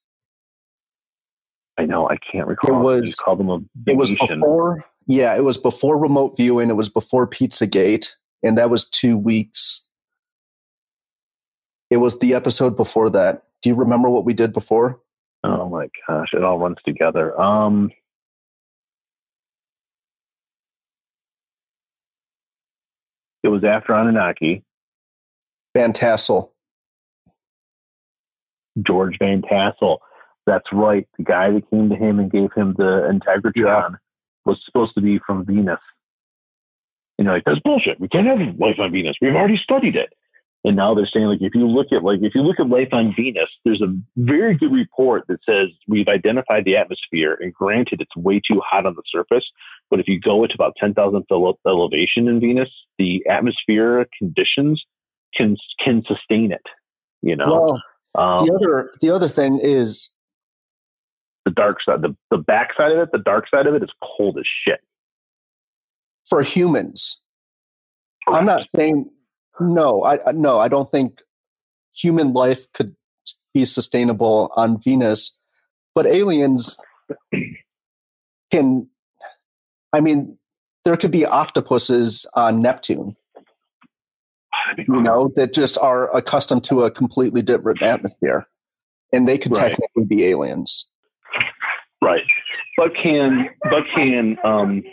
[1.77, 2.89] I know I can't recall.
[2.89, 4.83] It was called them a it was before.
[5.05, 6.69] Yeah, it was before remote viewing.
[6.69, 8.09] It was before Pizzagate,
[8.43, 9.85] and that was two weeks.
[11.89, 13.43] It was the episode before that.
[13.61, 14.99] Do you remember what we did before?
[15.43, 17.39] Oh my gosh, it all runs together.
[17.39, 17.91] Um,
[23.43, 24.63] it was after Anunnaki.
[25.75, 26.51] Van Tassel.
[28.81, 29.99] George Van Tassel.
[30.47, 31.05] That's right.
[31.17, 33.89] The guy that came to him and gave him the Integratron yeah.
[34.45, 35.77] was supposed to be from Venus.
[37.19, 37.99] And you're like, that's bullshit.
[37.99, 39.17] We can't have life on Venus.
[39.21, 40.09] We've already studied it.
[40.63, 42.89] And now they're saying, like, if you look at like if you look at life
[42.91, 48.01] on Venus, there's a very good report that says we've identified the atmosphere, and granted,
[48.01, 49.45] it's way too hot on the surface.
[49.89, 54.83] But if you go to about 10,000 foot elevation in Venus, the atmospheric conditions
[55.35, 56.65] can can sustain it.
[57.21, 57.47] You know.
[57.47, 57.81] Well,
[58.15, 60.16] um, the other the other thing is
[61.47, 63.89] the dark side, the, the back side of it, the dark side of it is
[64.03, 64.81] cold as shit.
[66.29, 67.23] For humans.
[68.27, 68.39] Correct.
[68.39, 69.09] I'm not saying
[69.61, 71.21] no, I no, I don't think
[71.95, 72.95] human life could
[73.53, 75.39] be sustainable on Venus,
[75.95, 76.77] but aliens
[78.51, 78.89] can
[79.93, 80.37] I mean,
[80.83, 83.15] there could be octopuses on Neptune.
[84.85, 88.45] You know, that just are accustomed to a completely different atmosphere.
[89.13, 89.69] And they could right.
[89.69, 90.89] technically be aliens.
[92.77, 94.83] But can but can um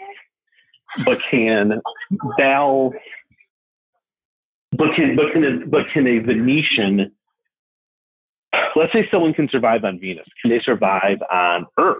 [1.04, 1.80] but can
[2.38, 2.92] Val
[4.72, 7.12] but can but can a, but can a Venetian
[8.74, 10.26] let's say someone can survive on Venus.
[10.40, 11.98] Can they survive on Earth?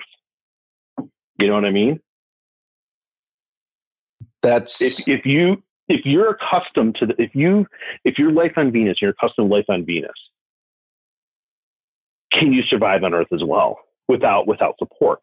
[1.38, 2.00] You know what I mean?
[4.42, 7.66] That's if if you if you're accustomed to the if you
[8.04, 10.12] if your life on Venus, you're accustomed to life on Venus,
[12.32, 13.80] can you survive on Earth as well?
[14.08, 15.20] without without support.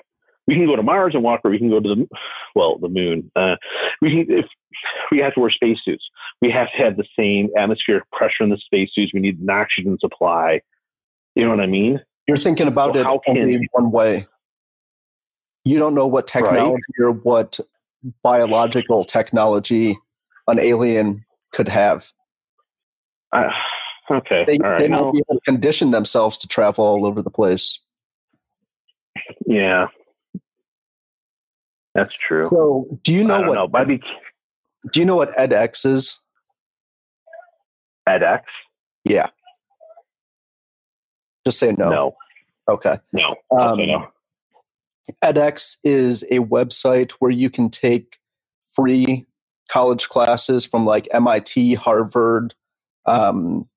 [0.48, 2.08] We can go to Mars and walk, or we can go to the
[2.56, 3.32] well, the moon.
[3.36, 3.56] Uh,
[4.02, 4.46] we can if
[5.12, 6.04] we have to wear spacesuits.
[6.42, 9.14] We have to have the same atmospheric pressure in the spacesuits.
[9.14, 10.62] We need an oxygen supply.
[11.36, 12.00] You know what I mean?
[12.28, 14.28] You're thinking about so it only can, one way.
[15.64, 17.06] You don't know what technology right?
[17.06, 17.60] or what
[18.24, 19.98] biological technology
[20.48, 22.12] an alien could have.
[23.32, 23.50] Uh,
[24.10, 24.44] okay.
[24.46, 27.80] They, they might be able to condition themselves to travel all over the place.
[29.46, 29.88] Yeah,
[31.94, 32.46] that's true.
[32.50, 33.54] So, do you know what?
[33.56, 33.70] Know.
[33.72, 34.02] Maybe,
[34.92, 36.22] do you know what edX is?
[38.08, 38.42] edX.
[39.06, 39.30] Yeah.
[41.46, 41.90] Just say no.
[41.90, 42.16] No.
[42.70, 42.98] Okay.
[43.12, 43.36] No.
[43.52, 44.08] Um, no.
[45.24, 48.20] edX is a website where you can take
[48.74, 49.26] free
[49.70, 52.54] college classes from like MIT, Harvard,
[53.06, 53.68] um,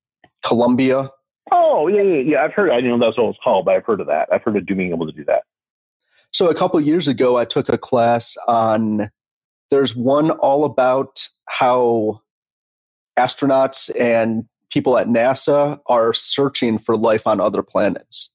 [0.44, 1.10] Columbia,
[1.50, 2.44] Oh yeah, yeah, yeah.
[2.44, 2.70] I've heard.
[2.70, 4.28] I didn't know that's what it's called, but I've heard of that.
[4.32, 5.42] I've heard of being able to do that.
[6.34, 9.08] So a couple years ago, I took a class on.
[9.70, 12.20] There's one all about how
[13.16, 18.32] astronauts and people at NASA are searching for life on other planets.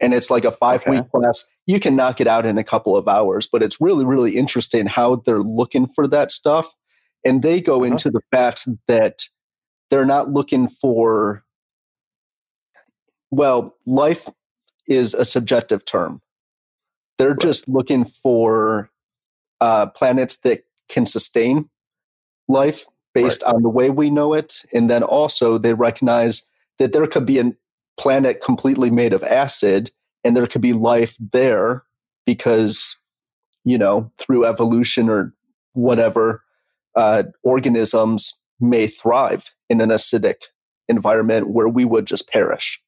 [0.00, 1.08] And it's like a five week okay.
[1.08, 1.44] class.
[1.66, 4.86] You can knock it out in a couple of hours, but it's really, really interesting
[4.86, 6.66] how they're looking for that stuff.
[7.24, 7.92] And they go uh-huh.
[7.92, 9.22] into the fact that
[9.90, 11.44] they're not looking for
[13.30, 14.28] well, life
[14.88, 16.20] is a subjective term.
[17.20, 17.40] They're right.
[17.40, 18.90] just looking for
[19.60, 21.68] uh, planets that can sustain
[22.48, 23.54] life based right.
[23.54, 24.56] on the way we know it.
[24.72, 26.44] And then also they recognize
[26.78, 27.52] that there could be a
[27.98, 29.90] planet completely made of acid
[30.24, 31.82] and there could be life there
[32.24, 32.96] because,
[33.64, 35.34] you know, through evolution or
[35.74, 36.42] whatever,
[36.96, 40.44] uh, organisms may thrive in an acidic
[40.88, 42.80] environment where we would just perish.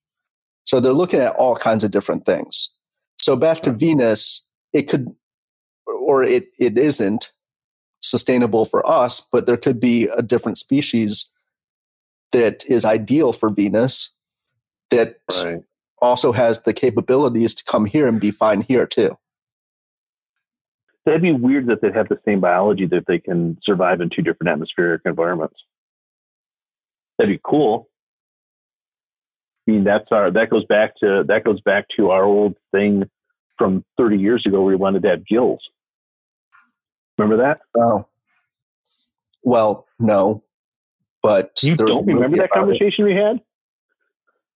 [0.65, 2.75] So they're looking at all kinds of different things.
[3.23, 5.07] So back to Venus, it could,
[5.87, 7.31] or it, it isn't
[8.01, 11.31] sustainable for us, but there could be a different species
[12.33, 14.11] that is ideal for Venus
[14.91, 15.63] that right.
[16.01, 19.17] also has the capabilities to come here and be fine here too.
[21.05, 24.23] That'd be weird that they'd have the same biology that they can survive in two
[24.23, 25.57] different atmospheric environments.
[27.19, 27.89] That'd be cool.
[29.67, 33.05] I mean, that's our that goes back to that goes back to our old thing
[33.59, 35.61] from 30 years ago where we wanted to have gills.
[37.17, 37.61] Remember that?
[37.79, 38.07] Oh.
[39.45, 40.43] Well, no.
[41.23, 43.11] But you don't remember that conversation it.
[43.11, 43.41] we had?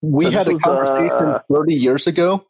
[0.03, 2.45] We had a conversation uh, 30 years ago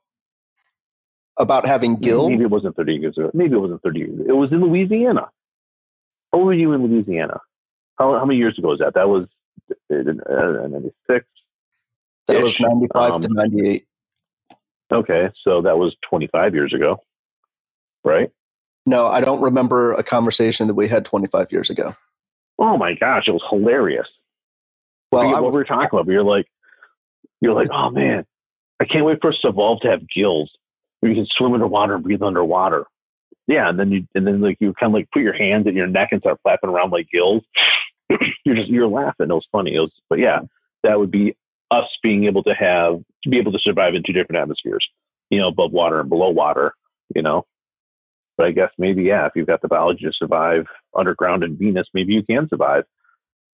[1.37, 2.31] about having gills.
[2.31, 3.31] Maybe it wasn't 30 years ago.
[3.35, 4.25] Maybe it wasn't 30 years ago.
[4.29, 5.29] It was in Louisiana.
[6.33, 7.40] How were you in Louisiana?
[7.99, 8.95] How, how many years ago was that?
[8.95, 9.27] That was
[9.90, 11.27] uh, 96.
[12.27, 13.87] That was 95 um, to 98.
[14.93, 16.99] Okay, so that was 25 years ago,
[18.05, 18.31] right?
[18.85, 21.97] No, I don't remember a conversation that we had 25 years ago.
[22.59, 24.07] Oh my gosh, it was hilarious.
[25.11, 26.47] Well, what we were talking about, you're like,
[27.41, 28.25] you're like, oh man,
[28.81, 30.51] I can't wait for us to evolve to have gills
[31.01, 32.87] where you can swim underwater and breathe underwater.
[33.47, 35.77] Yeah, and then you and then like you kind of like put your hands in
[35.77, 37.43] your neck and start flapping around like gills.
[38.45, 39.31] you're just you're laughing.
[39.31, 39.75] It was funny.
[39.75, 40.41] It was, but yeah,
[40.83, 41.37] that would be
[41.70, 44.87] us being able to have to be able to survive in two different atmospheres.
[45.31, 46.74] You know, above water and below water.
[47.14, 47.46] You know,
[48.37, 51.87] but I guess maybe yeah, if you've got the biology to survive underground in Venus,
[51.94, 52.85] maybe you can survive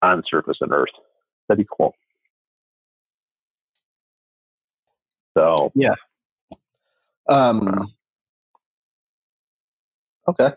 [0.01, 0.89] on surface in Earth.
[1.47, 1.93] That'd be cool.
[5.37, 5.95] So yeah.
[7.27, 7.93] Um.
[10.27, 10.51] Okay.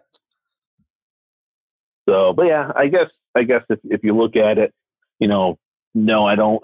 [2.08, 4.74] So, but yeah, I guess I guess if if you look at it,
[5.18, 5.58] you know,
[5.94, 6.60] no, I don't,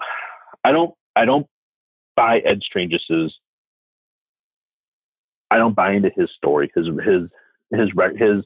[0.63, 1.47] I don't, I don't
[2.15, 3.01] buy Ed Strange's.
[5.51, 7.29] I don't buy into his story, his his
[7.71, 8.43] his his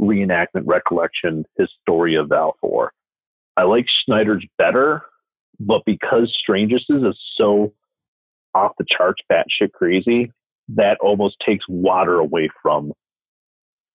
[0.00, 2.92] reenactment recollection, his story of Val Thor.
[3.56, 5.02] I like Schneider's better,
[5.58, 7.02] but because Strange's is
[7.36, 7.72] so
[8.54, 10.32] off the charts, batshit crazy,
[10.68, 12.92] that almost takes water away from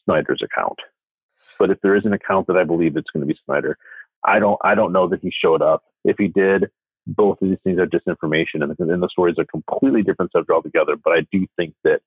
[0.04, 0.80] Schneider's account.
[1.60, 3.78] But if there is an account that I believe it's going to be Schneider,
[4.24, 5.84] I don't I don't know that he showed up.
[6.04, 6.70] If he did,
[7.08, 10.52] both of these things are disinformation, and the, and the stories are completely different subject
[10.52, 10.96] altogether.
[10.96, 12.02] But I do think that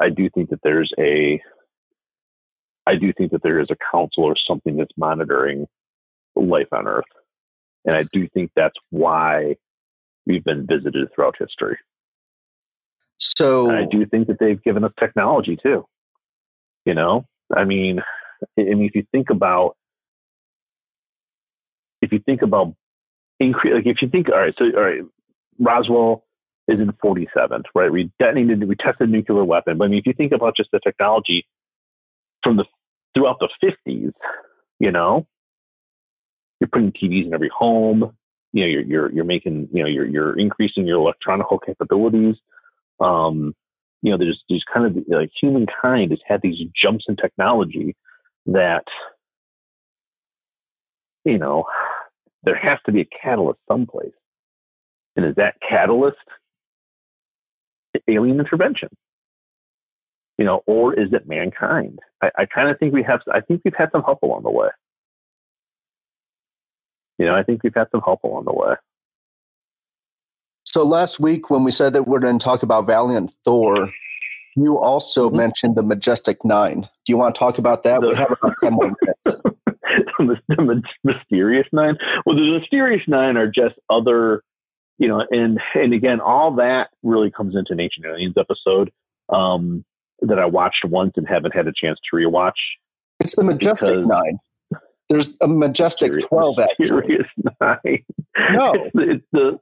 [0.00, 1.40] I do think that there's a
[2.86, 5.66] I do think that there is a council or something that's monitoring
[6.34, 7.04] life on Earth.
[7.84, 9.56] And I do think that's why
[10.26, 11.76] we've been visited throughout history.
[13.18, 15.84] So and I do think that they've given us technology too.
[16.86, 18.00] You know, I mean,
[18.58, 19.76] I mean, if you think about,
[22.00, 22.74] if you think about
[23.40, 25.02] increase, like if you think, all right, so all right,
[25.58, 26.24] Roswell
[26.68, 27.90] is in 47th, right?
[27.90, 29.78] We detonated, we tested a nuclear weapon.
[29.78, 31.46] But I mean, if you think about just the technology
[32.42, 32.64] from the
[33.14, 34.12] throughout the 50s,
[34.78, 35.26] you know,
[36.60, 38.16] you're putting TVs in every home.
[38.52, 42.36] You know, you're you're you're making you know you're you're increasing your electronic capabilities.
[43.00, 43.54] Um,
[44.02, 47.96] you know, there's there's kind of like humankind has had these jumps in technology
[48.46, 48.84] that
[51.24, 51.64] you know
[52.44, 54.12] there has to be a catalyst someplace,
[55.16, 56.16] and is that catalyst
[58.08, 58.88] alien intervention?
[60.38, 61.98] you know, or is it mankind?
[62.22, 63.20] I, I kind of think we have.
[63.30, 64.68] I think we've had some help along the way.
[67.18, 68.74] You know, I think we've had some help along the way.
[70.64, 73.90] So last week, when we said that we're going to talk about Valiant Thor,
[74.54, 75.38] you also mm-hmm.
[75.38, 76.82] mentioned the Majestic Nine.
[76.82, 78.00] Do you want to talk about that?
[78.00, 78.92] The, we have about ten more
[79.26, 79.42] minutes.
[80.48, 81.96] the, mysterious nine.
[82.26, 84.42] Well, the mysterious nine are just other,
[84.98, 88.90] you know, and and again, all that really comes into an Ancient Aliens episode.
[89.30, 89.84] Um,
[90.20, 92.52] that I watched once and haven't had a chance to rewatch.
[93.20, 94.38] It's the Majestic Nine.
[95.08, 96.58] There's a Majestic serious, Twelve.
[96.58, 97.18] Actually,
[97.60, 98.04] Nine.
[98.52, 99.58] No, it's, it's the.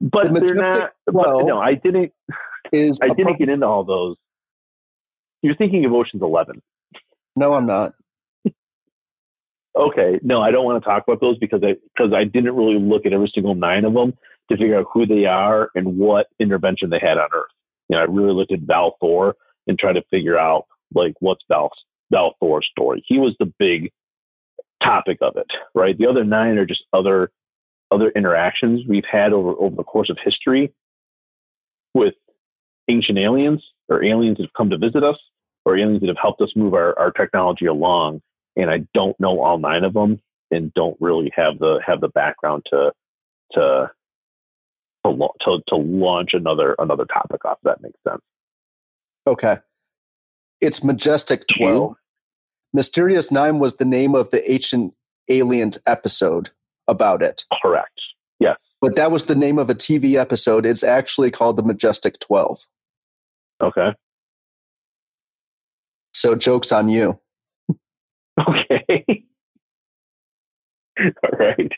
[0.00, 0.92] But the they're not.
[1.06, 2.12] But no, I didn't.
[2.72, 4.16] Is I didn't pro- get into all those.
[5.42, 6.62] You're thinking of Ocean's Eleven.
[7.36, 7.94] No, I'm not.
[9.76, 12.78] Okay, no, I don't want to talk about those because I because I didn't really
[12.78, 14.14] look at every single nine of them
[14.50, 17.50] to figure out who they are and what intervention they had on Earth.
[17.88, 19.34] You know, I really looked at Val Thor
[19.66, 21.70] and tried to figure out like what's Val
[22.10, 23.02] Val Thor's story.
[23.06, 23.90] He was the big
[24.82, 25.96] topic of it, right?
[25.96, 27.30] The other nine are just other
[27.90, 30.72] other interactions we've had over over the course of history
[31.94, 32.14] with
[32.88, 35.16] ancient aliens or aliens that have come to visit us
[35.64, 38.20] or aliens that have helped us move our, our technology along.
[38.56, 42.08] And I don't know all nine of them and don't really have the have the
[42.08, 42.92] background to
[43.52, 43.90] to
[45.04, 47.58] to, to, to launch another another topic off.
[47.58, 48.22] If that makes sense.
[49.26, 49.58] Okay.
[50.60, 51.96] It's Majestic 12.
[52.72, 54.94] Mysterious Nine was the name of the Ancient
[55.28, 56.50] Aliens episode
[56.88, 57.44] about it.
[57.62, 58.00] Correct.
[58.38, 58.56] Yes.
[58.80, 60.64] But that was the name of a TV episode.
[60.64, 62.66] It's actually called The Majestic 12.
[63.62, 63.90] Okay.
[66.14, 67.18] So joke's on you.
[68.48, 69.24] Okay.
[71.00, 71.72] All right.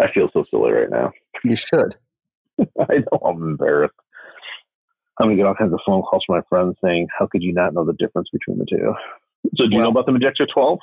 [0.00, 1.12] I feel so silly right now.
[1.44, 1.96] You should.
[2.60, 3.94] I know I'm embarrassed.
[5.18, 7.52] I'm gonna get all kinds of phone calls from my friends saying, "How could you
[7.52, 8.94] not know the difference between the two?
[9.56, 10.78] So, do you Well- know about the Majestic 12?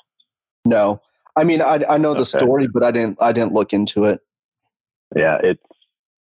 [0.66, 1.02] No.
[1.36, 2.40] I mean I I know the Okay.
[2.40, 4.20] story, but I didn't I didn't look into it.
[5.16, 5.64] Yeah, it's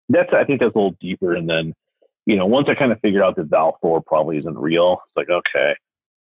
[0.09, 0.29] that's.
[0.33, 1.33] I think that's a little deeper.
[1.35, 1.73] And then,
[2.25, 5.17] you know, once I kind of figured out that Val Thor probably isn't real, it's
[5.17, 5.75] like okay,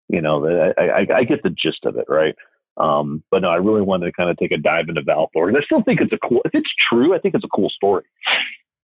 [0.09, 0.45] you know,
[0.77, 2.35] I, I I get the gist of it, right?
[2.77, 5.47] Um, but no, I really wanted to kind of take a dive into Val Thor,
[5.47, 6.41] and I still think it's a cool.
[6.45, 8.03] If it's true, I think it's a cool story.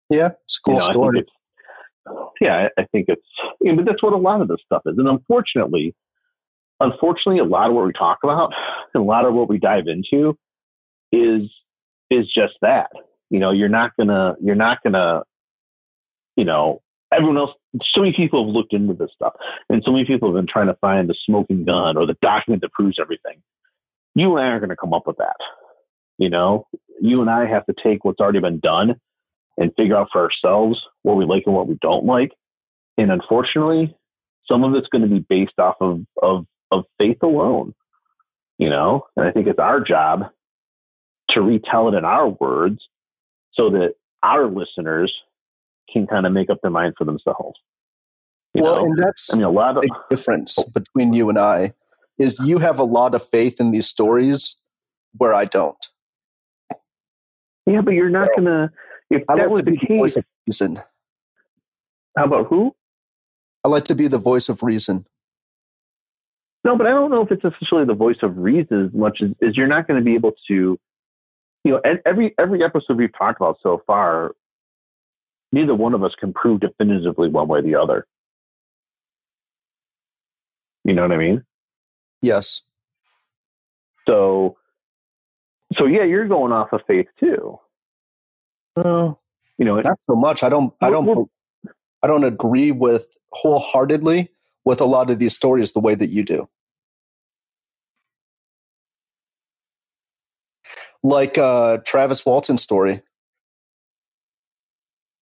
[0.08, 1.18] Yeah, it's a cool You know, I story.
[1.20, 1.34] it's-
[2.40, 3.22] yeah, I I think it's,
[3.60, 4.96] you know, but that's what a lot of this stuff is.
[4.98, 5.94] And unfortunately,
[6.80, 8.52] unfortunately, a lot of what we talk about
[8.94, 10.36] and a lot of what we dive into
[11.12, 11.42] is,
[12.10, 12.90] is just that.
[13.28, 15.22] You know, you're not gonna, you're not gonna,
[16.36, 16.80] you know,
[17.12, 17.50] everyone else,
[17.94, 19.34] so many people have looked into this stuff
[19.68, 22.62] and so many people have been trying to find the smoking gun or the document
[22.62, 23.42] that proves everything.
[24.14, 25.36] You and I aren't going to come up with that.
[26.18, 26.66] You know,
[27.00, 29.00] you and I have to take what's already been done
[29.56, 32.32] and figure out for ourselves what we like and what we don't like.
[32.98, 33.96] And unfortunately,
[34.50, 37.74] some of it's going to be based off of, of, of faith alone,
[38.58, 39.06] you know?
[39.16, 40.24] And I think it's our job
[41.30, 42.80] to retell it in our words
[43.54, 45.12] so that our listeners
[45.92, 47.58] can kind of make up their mind for themselves.
[48.54, 48.84] You well, know?
[48.86, 51.72] and that's I mean, a lot of, difference between you and I
[52.18, 54.60] is you have a lot of faith in these stories
[55.16, 55.76] where I don't.
[57.66, 58.70] yeah, but you're not going to,
[59.10, 60.82] if I that like was to be the the voice case, of reason.
[62.16, 62.74] how about who?
[63.64, 65.06] I like to be the voice of reason.
[66.64, 69.30] No, but I don't know if it's necessarily the voice of reason as much as,
[69.46, 70.78] as you're not going to be able to,
[71.64, 74.32] you know, and every every episode we've talked about so far,
[75.52, 78.06] neither one of us can prove definitively one way or the other.
[80.84, 81.44] You know what I mean?
[82.22, 82.62] Yes.
[84.06, 84.56] So,
[85.76, 87.58] so yeah, you're going off of faith too.
[88.76, 89.12] Uh,
[89.58, 90.42] You know, not so much.
[90.42, 90.72] I don't.
[90.80, 91.06] I don't.
[91.06, 91.30] well-
[92.02, 94.30] I don't agree with wholeheartedly
[94.64, 96.48] with a lot of these stories the way that you do.
[101.02, 103.02] Like uh, Travis Walton's story.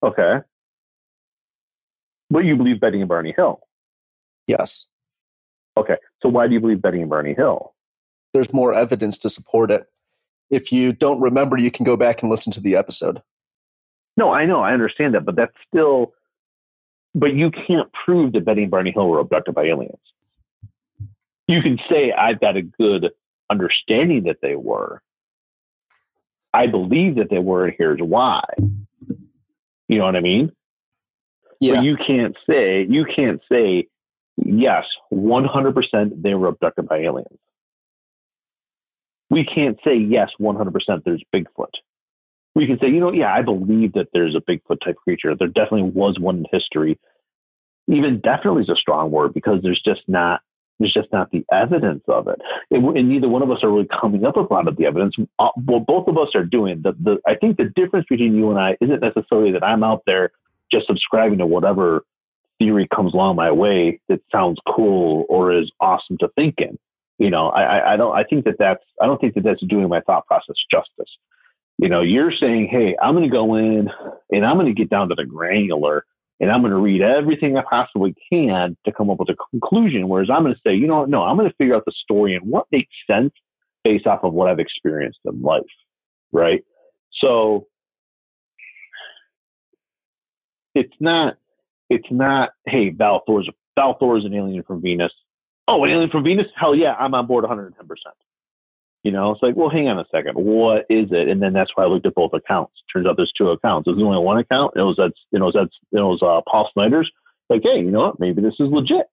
[0.02, 0.38] Okay.
[2.30, 3.60] But you believe Betty and Barney Hill.
[4.46, 4.86] Yes,
[5.78, 5.96] Okay.
[6.20, 7.74] So why do you believe Betty and Barney Hill?
[8.34, 9.86] there's more evidence to support it.
[10.50, 13.22] If you don't remember, you can go back and listen to the episode.
[14.18, 16.12] No, I know, I understand that, but that's still.
[17.14, 19.96] But you can't prove that Betty and Barney Hill were abducted by aliens.
[21.46, 23.10] You can say I've got a good
[23.50, 25.02] understanding that they were.
[26.52, 28.42] I believe that they were, and here's why.
[29.88, 30.52] You know what I mean?
[31.60, 33.88] Yeah, But you can't say you can't say
[34.36, 37.38] yes, one hundred percent they were abducted by aliens.
[39.30, 41.72] We can't say yes, one hundred percent there's Bigfoot.
[42.54, 45.34] We can say, you know, yeah, I believe that there's a Bigfoot type creature.
[45.36, 46.98] There definitely was one in history.
[47.88, 50.40] Even definitely is a strong word because there's just not
[50.78, 53.88] there's just not the evidence of it, and, and neither one of us are really
[54.00, 55.16] coming up with a lot of the evidence.
[55.38, 58.50] Uh, what both of us are doing, the, the I think the difference between you
[58.50, 60.30] and I isn't necessarily that I'm out there
[60.72, 62.04] just subscribing to whatever
[62.58, 66.78] theory comes along my way that sounds cool or is awesome to think in.
[67.18, 68.16] You know, I, I, I don't.
[68.16, 68.84] I think that that's.
[69.00, 71.10] I don't think that that's doing my thought process justice.
[71.78, 73.88] You know, you're saying, "Hey, I'm going to go in
[74.30, 76.04] and I'm going to get down to the granular,
[76.40, 80.08] and I'm going to read everything I possibly can to come up with a conclusion."
[80.08, 81.04] Whereas I'm going to say, "You know?
[81.04, 83.32] No, I'm going to figure out the story and what makes sense
[83.84, 85.62] based off of what I've experienced in life."
[86.32, 86.64] Right.
[87.20, 87.66] So
[90.74, 91.36] it's not
[91.90, 95.12] it's not hey Val Thor's Val Thor is an alien from Venus.
[95.66, 96.46] Oh, an alien from Venus?
[96.56, 97.86] Hell yeah, I'm on board 110.
[97.86, 98.14] percent
[99.04, 101.28] You know, it's like, well, hang on a second, what is it?
[101.28, 102.72] And then that's why I looked at both accounts.
[102.92, 103.86] Turns out there's two accounts.
[103.86, 104.72] There's only one account.
[104.76, 107.10] It was that's you know that's it was uh, Paul Schneider's.
[107.48, 108.20] Like, hey, you know what?
[108.20, 109.06] Maybe this is legit.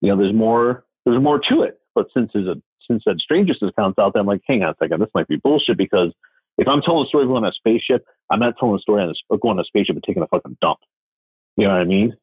[0.00, 1.78] You know, there's more there's more to it.
[1.94, 2.60] But since there's a
[2.90, 5.36] since that Strangers account's out there, I'm like, hang on a second, this might be
[5.36, 6.12] bullshit because
[6.58, 9.02] if I'm telling a story of going on a spaceship, I'm not telling a story
[9.02, 10.78] on a, going on a spaceship and taking a fucking dump.
[11.56, 12.14] You know what I mean?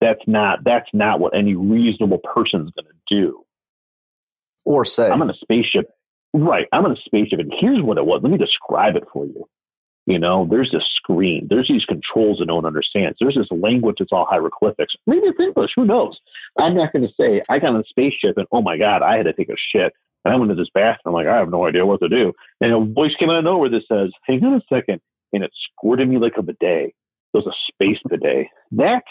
[0.00, 3.44] That's not that's not what any reasonable person's going to do.
[4.64, 5.90] Or say, I'm on a spaceship.
[6.34, 8.20] Right, I'm on a spaceship, and here's what it was.
[8.22, 9.46] Let me describe it for you.
[10.06, 11.46] You know, there's this screen.
[11.48, 13.16] There's these controls that no one understands.
[13.20, 14.94] There's this language that's all hieroglyphics.
[15.06, 15.70] Maybe it's English.
[15.76, 16.18] Who knows?
[16.58, 19.16] I'm not going to say I got on a spaceship and oh my god, I
[19.16, 19.92] had to take a shit.
[20.24, 21.14] And I went to this bathroom.
[21.14, 22.32] Like, I have no idea what to do.
[22.60, 25.00] And a voice came out of nowhere that says, "Hang on a second.
[25.32, 26.90] and it squirted me like a bidet.
[26.90, 26.94] It
[27.34, 28.48] was a space bidet.
[28.70, 29.06] That's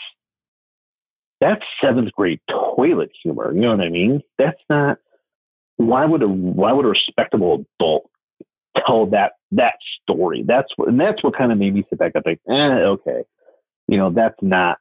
[1.39, 3.51] that's seventh grade toilet humor.
[3.53, 4.21] You know what I mean?
[4.37, 4.97] That's not.
[5.87, 8.09] Why would a why would a respectable adult
[8.85, 10.43] tell that that story.
[10.45, 13.23] That's what, and that's what kind of made me sit back and think, eh, okay,
[13.87, 14.77] you know, that's not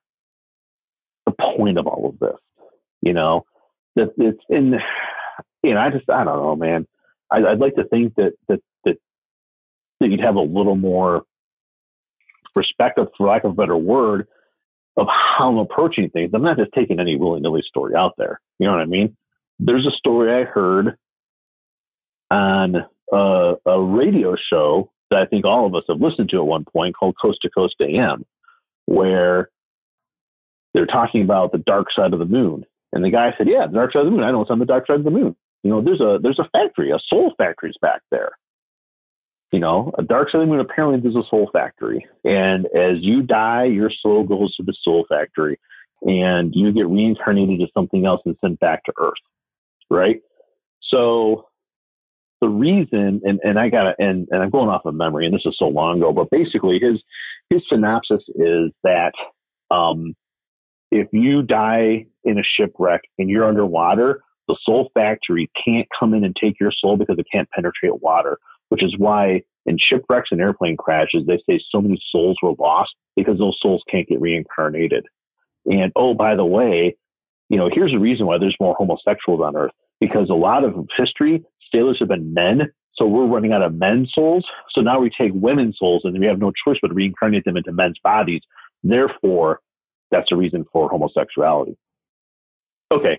[1.27, 2.39] the point of all of this.
[3.03, 3.45] You know,
[3.97, 4.75] that it's in,
[5.63, 6.87] you know, I just, I don't know, man.
[7.31, 8.97] I, would like to think that that that
[10.01, 11.23] that you'd have a little more
[12.57, 14.27] respect, for lack of a better word,
[14.97, 16.33] of how I'm approaching things.
[16.35, 18.41] I'm not just taking any willy nilly story out there.
[18.59, 19.17] You know what I mean?
[19.63, 20.97] There's a story I heard
[22.31, 22.77] on
[23.13, 26.65] a, a radio show that I think all of us have listened to at one
[26.65, 28.25] point called Coast to Coast AM,
[28.87, 29.51] where
[30.73, 32.65] they're talking about the dark side of the moon.
[32.93, 34.25] And the guy said, "Yeah, the dark side of the moon.
[34.25, 35.37] I know it's on the dark side of the moon.
[35.63, 38.31] You know, there's a there's a factory, a soul factory's back there.
[39.53, 40.61] You know, a dark side of the moon.
[40.61, 45.07] Apparently, there's a soul factory, and as you die, your soul goes to the soul
[45.09, 45.59] factory,
[46.03, 49.13] and you get reincarnated as something else and sent back to Earth,
[49.91, 50.21] right?
[50.91, 51.47] So
[52.41, 55.43] the reason, and, and I gotta, and, and I'm going off of memory, and this
[55.45, 57.03] is so long ago, but basically his
[57.51, 59.13] his synopsis is that
[59.71, 60.15] um,
[60.91, 66.25] if you die in a shipwreck and you're underwater, the soul factory can't come in
[66.25, 68.39] and take your soul because it can't penetrate water,
[68.69, 72.91] which is why in shipwrecks and airplane crashes, they say so many souls were lost
[73.17, 75.07] because those souls can't get reincarnated.
[75.67, 76.97] And oh, by the way,
[77.51, 80.75] you know, here's the reason why there's more homosexuals on Earth because a lot of
[80.97, 81.45] history,
[81.75, 82.73] sailors have been men.
[82.95, 84.47] So we're running out of men's souls.
[84.75, 87.57] So now we take women's souls and we have no choice but to reincarnate them
[87.57, 88.43] into men's bodies.
[88.83, 89.61] Therefore,
[90.11, 91.77] that's a reason for homosexuality.
[92.93, 93.19] Okay.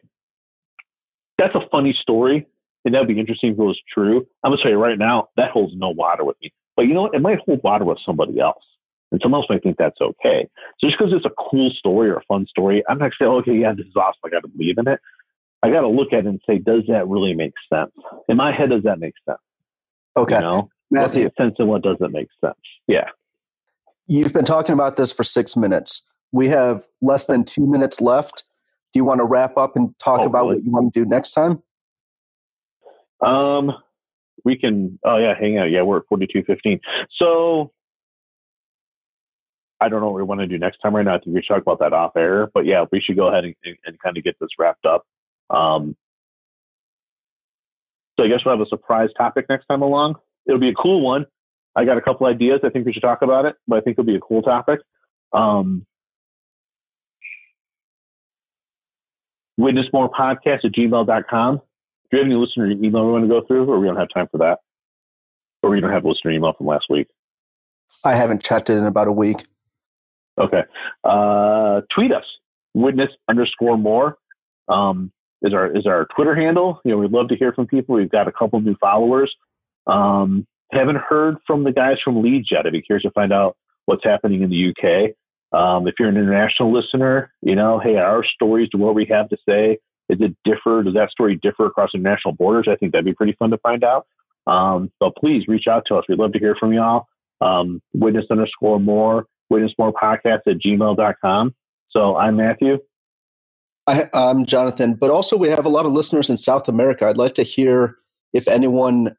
[1.38, 2.47] That's a funny story.
[2.86, 4.25] And that'd be interesting if it was true.
[4.43, 6.53] I'm gonna tell you right now, that holds no water with me.
[6.75, 7.15] But you know what?
[7.15, 8.63] It might hold water with somebody else.
[9.12, 10.47] And someone else might think that's okay.
[10.80, 13.55] So just because it's a cool story or a fun story, I'm not saying, okay,
[13.55, 14.20] yeah, this is awesome.
[14.26, 14.99] I got to believe in it.
[15.64, 17.91] I got to look at it and say, does that really make sense?
[18.28, 19.39] In my head, does that make sense?
[20.18, 20.36] Okay.
[20.36, 20.70] You know?
[20.89, 21.24] Matthew.
[21.24, 22.57] What sense and what doesn't make sense?
[22.88, 23.09] Yeah.
[24.07, 26.05] You've been talking about this for six minutes.
[26.32, 28.43] We have less than two minutes left.
[28.93, 30.55] Do you want to wrap up and talk oh, about really?
[30.55, 31.64] what you want to do next time?
[33.22, 33.72] Um,
[34.43, 34.99] we can.
[35.05, 35.72] Oh yeah, hang out.
[35.72, 36.80] Yeah, we're at forty two fifteen.
[37.18, 37.72] So
[39.82, 41.15] I don't know what we want to do next time right now.
[41.15, 42.49] I think we should talk about that off air.
[42.53, 43.55] But yeah, we should go ahead and,
[43.86, 45.05] and kind of get this wrapped up.
[45.49, 45.97] Um,
[48.17, 50.15] so I guess we'll have a surprise topic next time along.
[50.45, 51.25] It'll be a cool one.
[51.75, 52.59] I got a couple ideas.
[52.63, 54.82] I think we should talk about it, but I think it'll be a cool topic.
[55.34, 55.86] Um,
[59.59, 61.55] witnessmorepodcast at gmail.com.
[61.55, 64.09] Do you have any listener email we want to go through, or we don't have
[64.13, 64.59] time for that?
[65.63, 67.07] Or we don't have listener email from last week?
[68.03, 69.45] I haven't checked it in about a week.
[70.39, 70.61] Okay.
[71.03, 72.25] Uh, tweet us,
[72.73, 74.17] witness underscore more.
[74.67, 75.11] Um,
[75.41, 76.79] is our is our Twitter handle.
[76.86, 77.95] You know, we'd love to hear from people.
[77.95, 79.34] We've got a couple new followers.
[79.88, 82.65] Um, haven't heard from the guys from Leeds yet.
[82.65, 85.15] I'd be curious to find out what's happening in the UK.
[85.57, 89.27] Um, if you're an international listener, you know, hey, our stories to what we have
[89.29, 90.84] to say, is it differ?
[90.84, 92.67] Does that story differ across international borders?
[92.69, 94.07] I think that'd be pretty fun to find out.
[94.47, 96.05] Um, but please reach out to us.
[96.07, 97.07] We'd love to hear from y'all.
[97.41, 101.54] Um, witness underscore more, witness more podcast at gmail.com.
[101.91, 102.80] So I'm Matthew.
[103.86, 107.06] I, am Jonathan, but also we have a lot of listeners in South America.
[107.06, 107.97] I'd like to hear
[108.34, 109.16] if anyone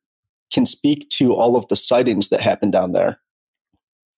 [0.52, 3.20] can speak to all of the sightings that happen down there.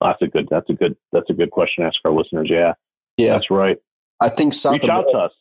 [0.01, 0.49] That's a good.
[0.51, 0.97] That's a good.
[1.13, 2.49] That's a good question to ask our listeners.
[2.51, 2.75] Yeah,
[3.17, 3.79] yeah, that's right.
[4.21, 5.33] I think South reach America, out to us.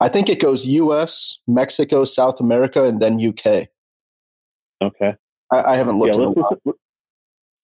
[0.00, 3.68] I think it goes U.S., Mexico, South America, and then UK.
[4.82, 5.14] Okay.
[5.52, 6.16] I, I haven't looked.
[6.16, 6.72] Yeah,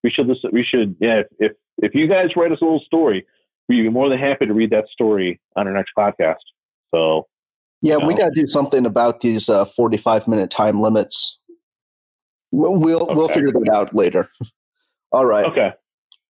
[0.03, 2.81] we should listen, we should yeah if, if if you guys write us a little
[2.81, 3.27] story,
[3.69, 6.37] we'd be more than happy to read that story on our next podcast.
[6.95, 7.27] So
[7.81, 8.07] yeah, you know.
[8.07, 11.39] we got to do something about these uh, forty-five minute time limits.
[12.51, 13.15] We'll we'll, okay.
[13.15, 14.31] we'll figure that out later.
[15.13, 15.45] All right.
[15.47, 15.73] Okay.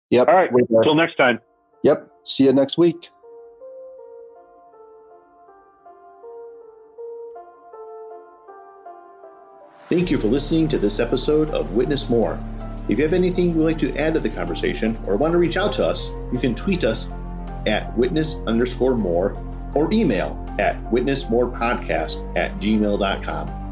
[0.10, 0.28] Yep.
[0.28, 0.50] All right.
[0.52, 1.40] Until next time.
[1.84, 2.10] Yep.
[2.26, 3.10] See you next week.
[9.90, 12.38] Thank you for listening to this episode of Witness More.
[12.90, 15.58] If you have anything you'd like to add to the conversation or want to reach
[15.58, 17.10] out to us, you can tweet us
[17.66, 19.36] at witness underscore more
[19.74, 23.67] or email at witnessmorepodcast at gmail.com.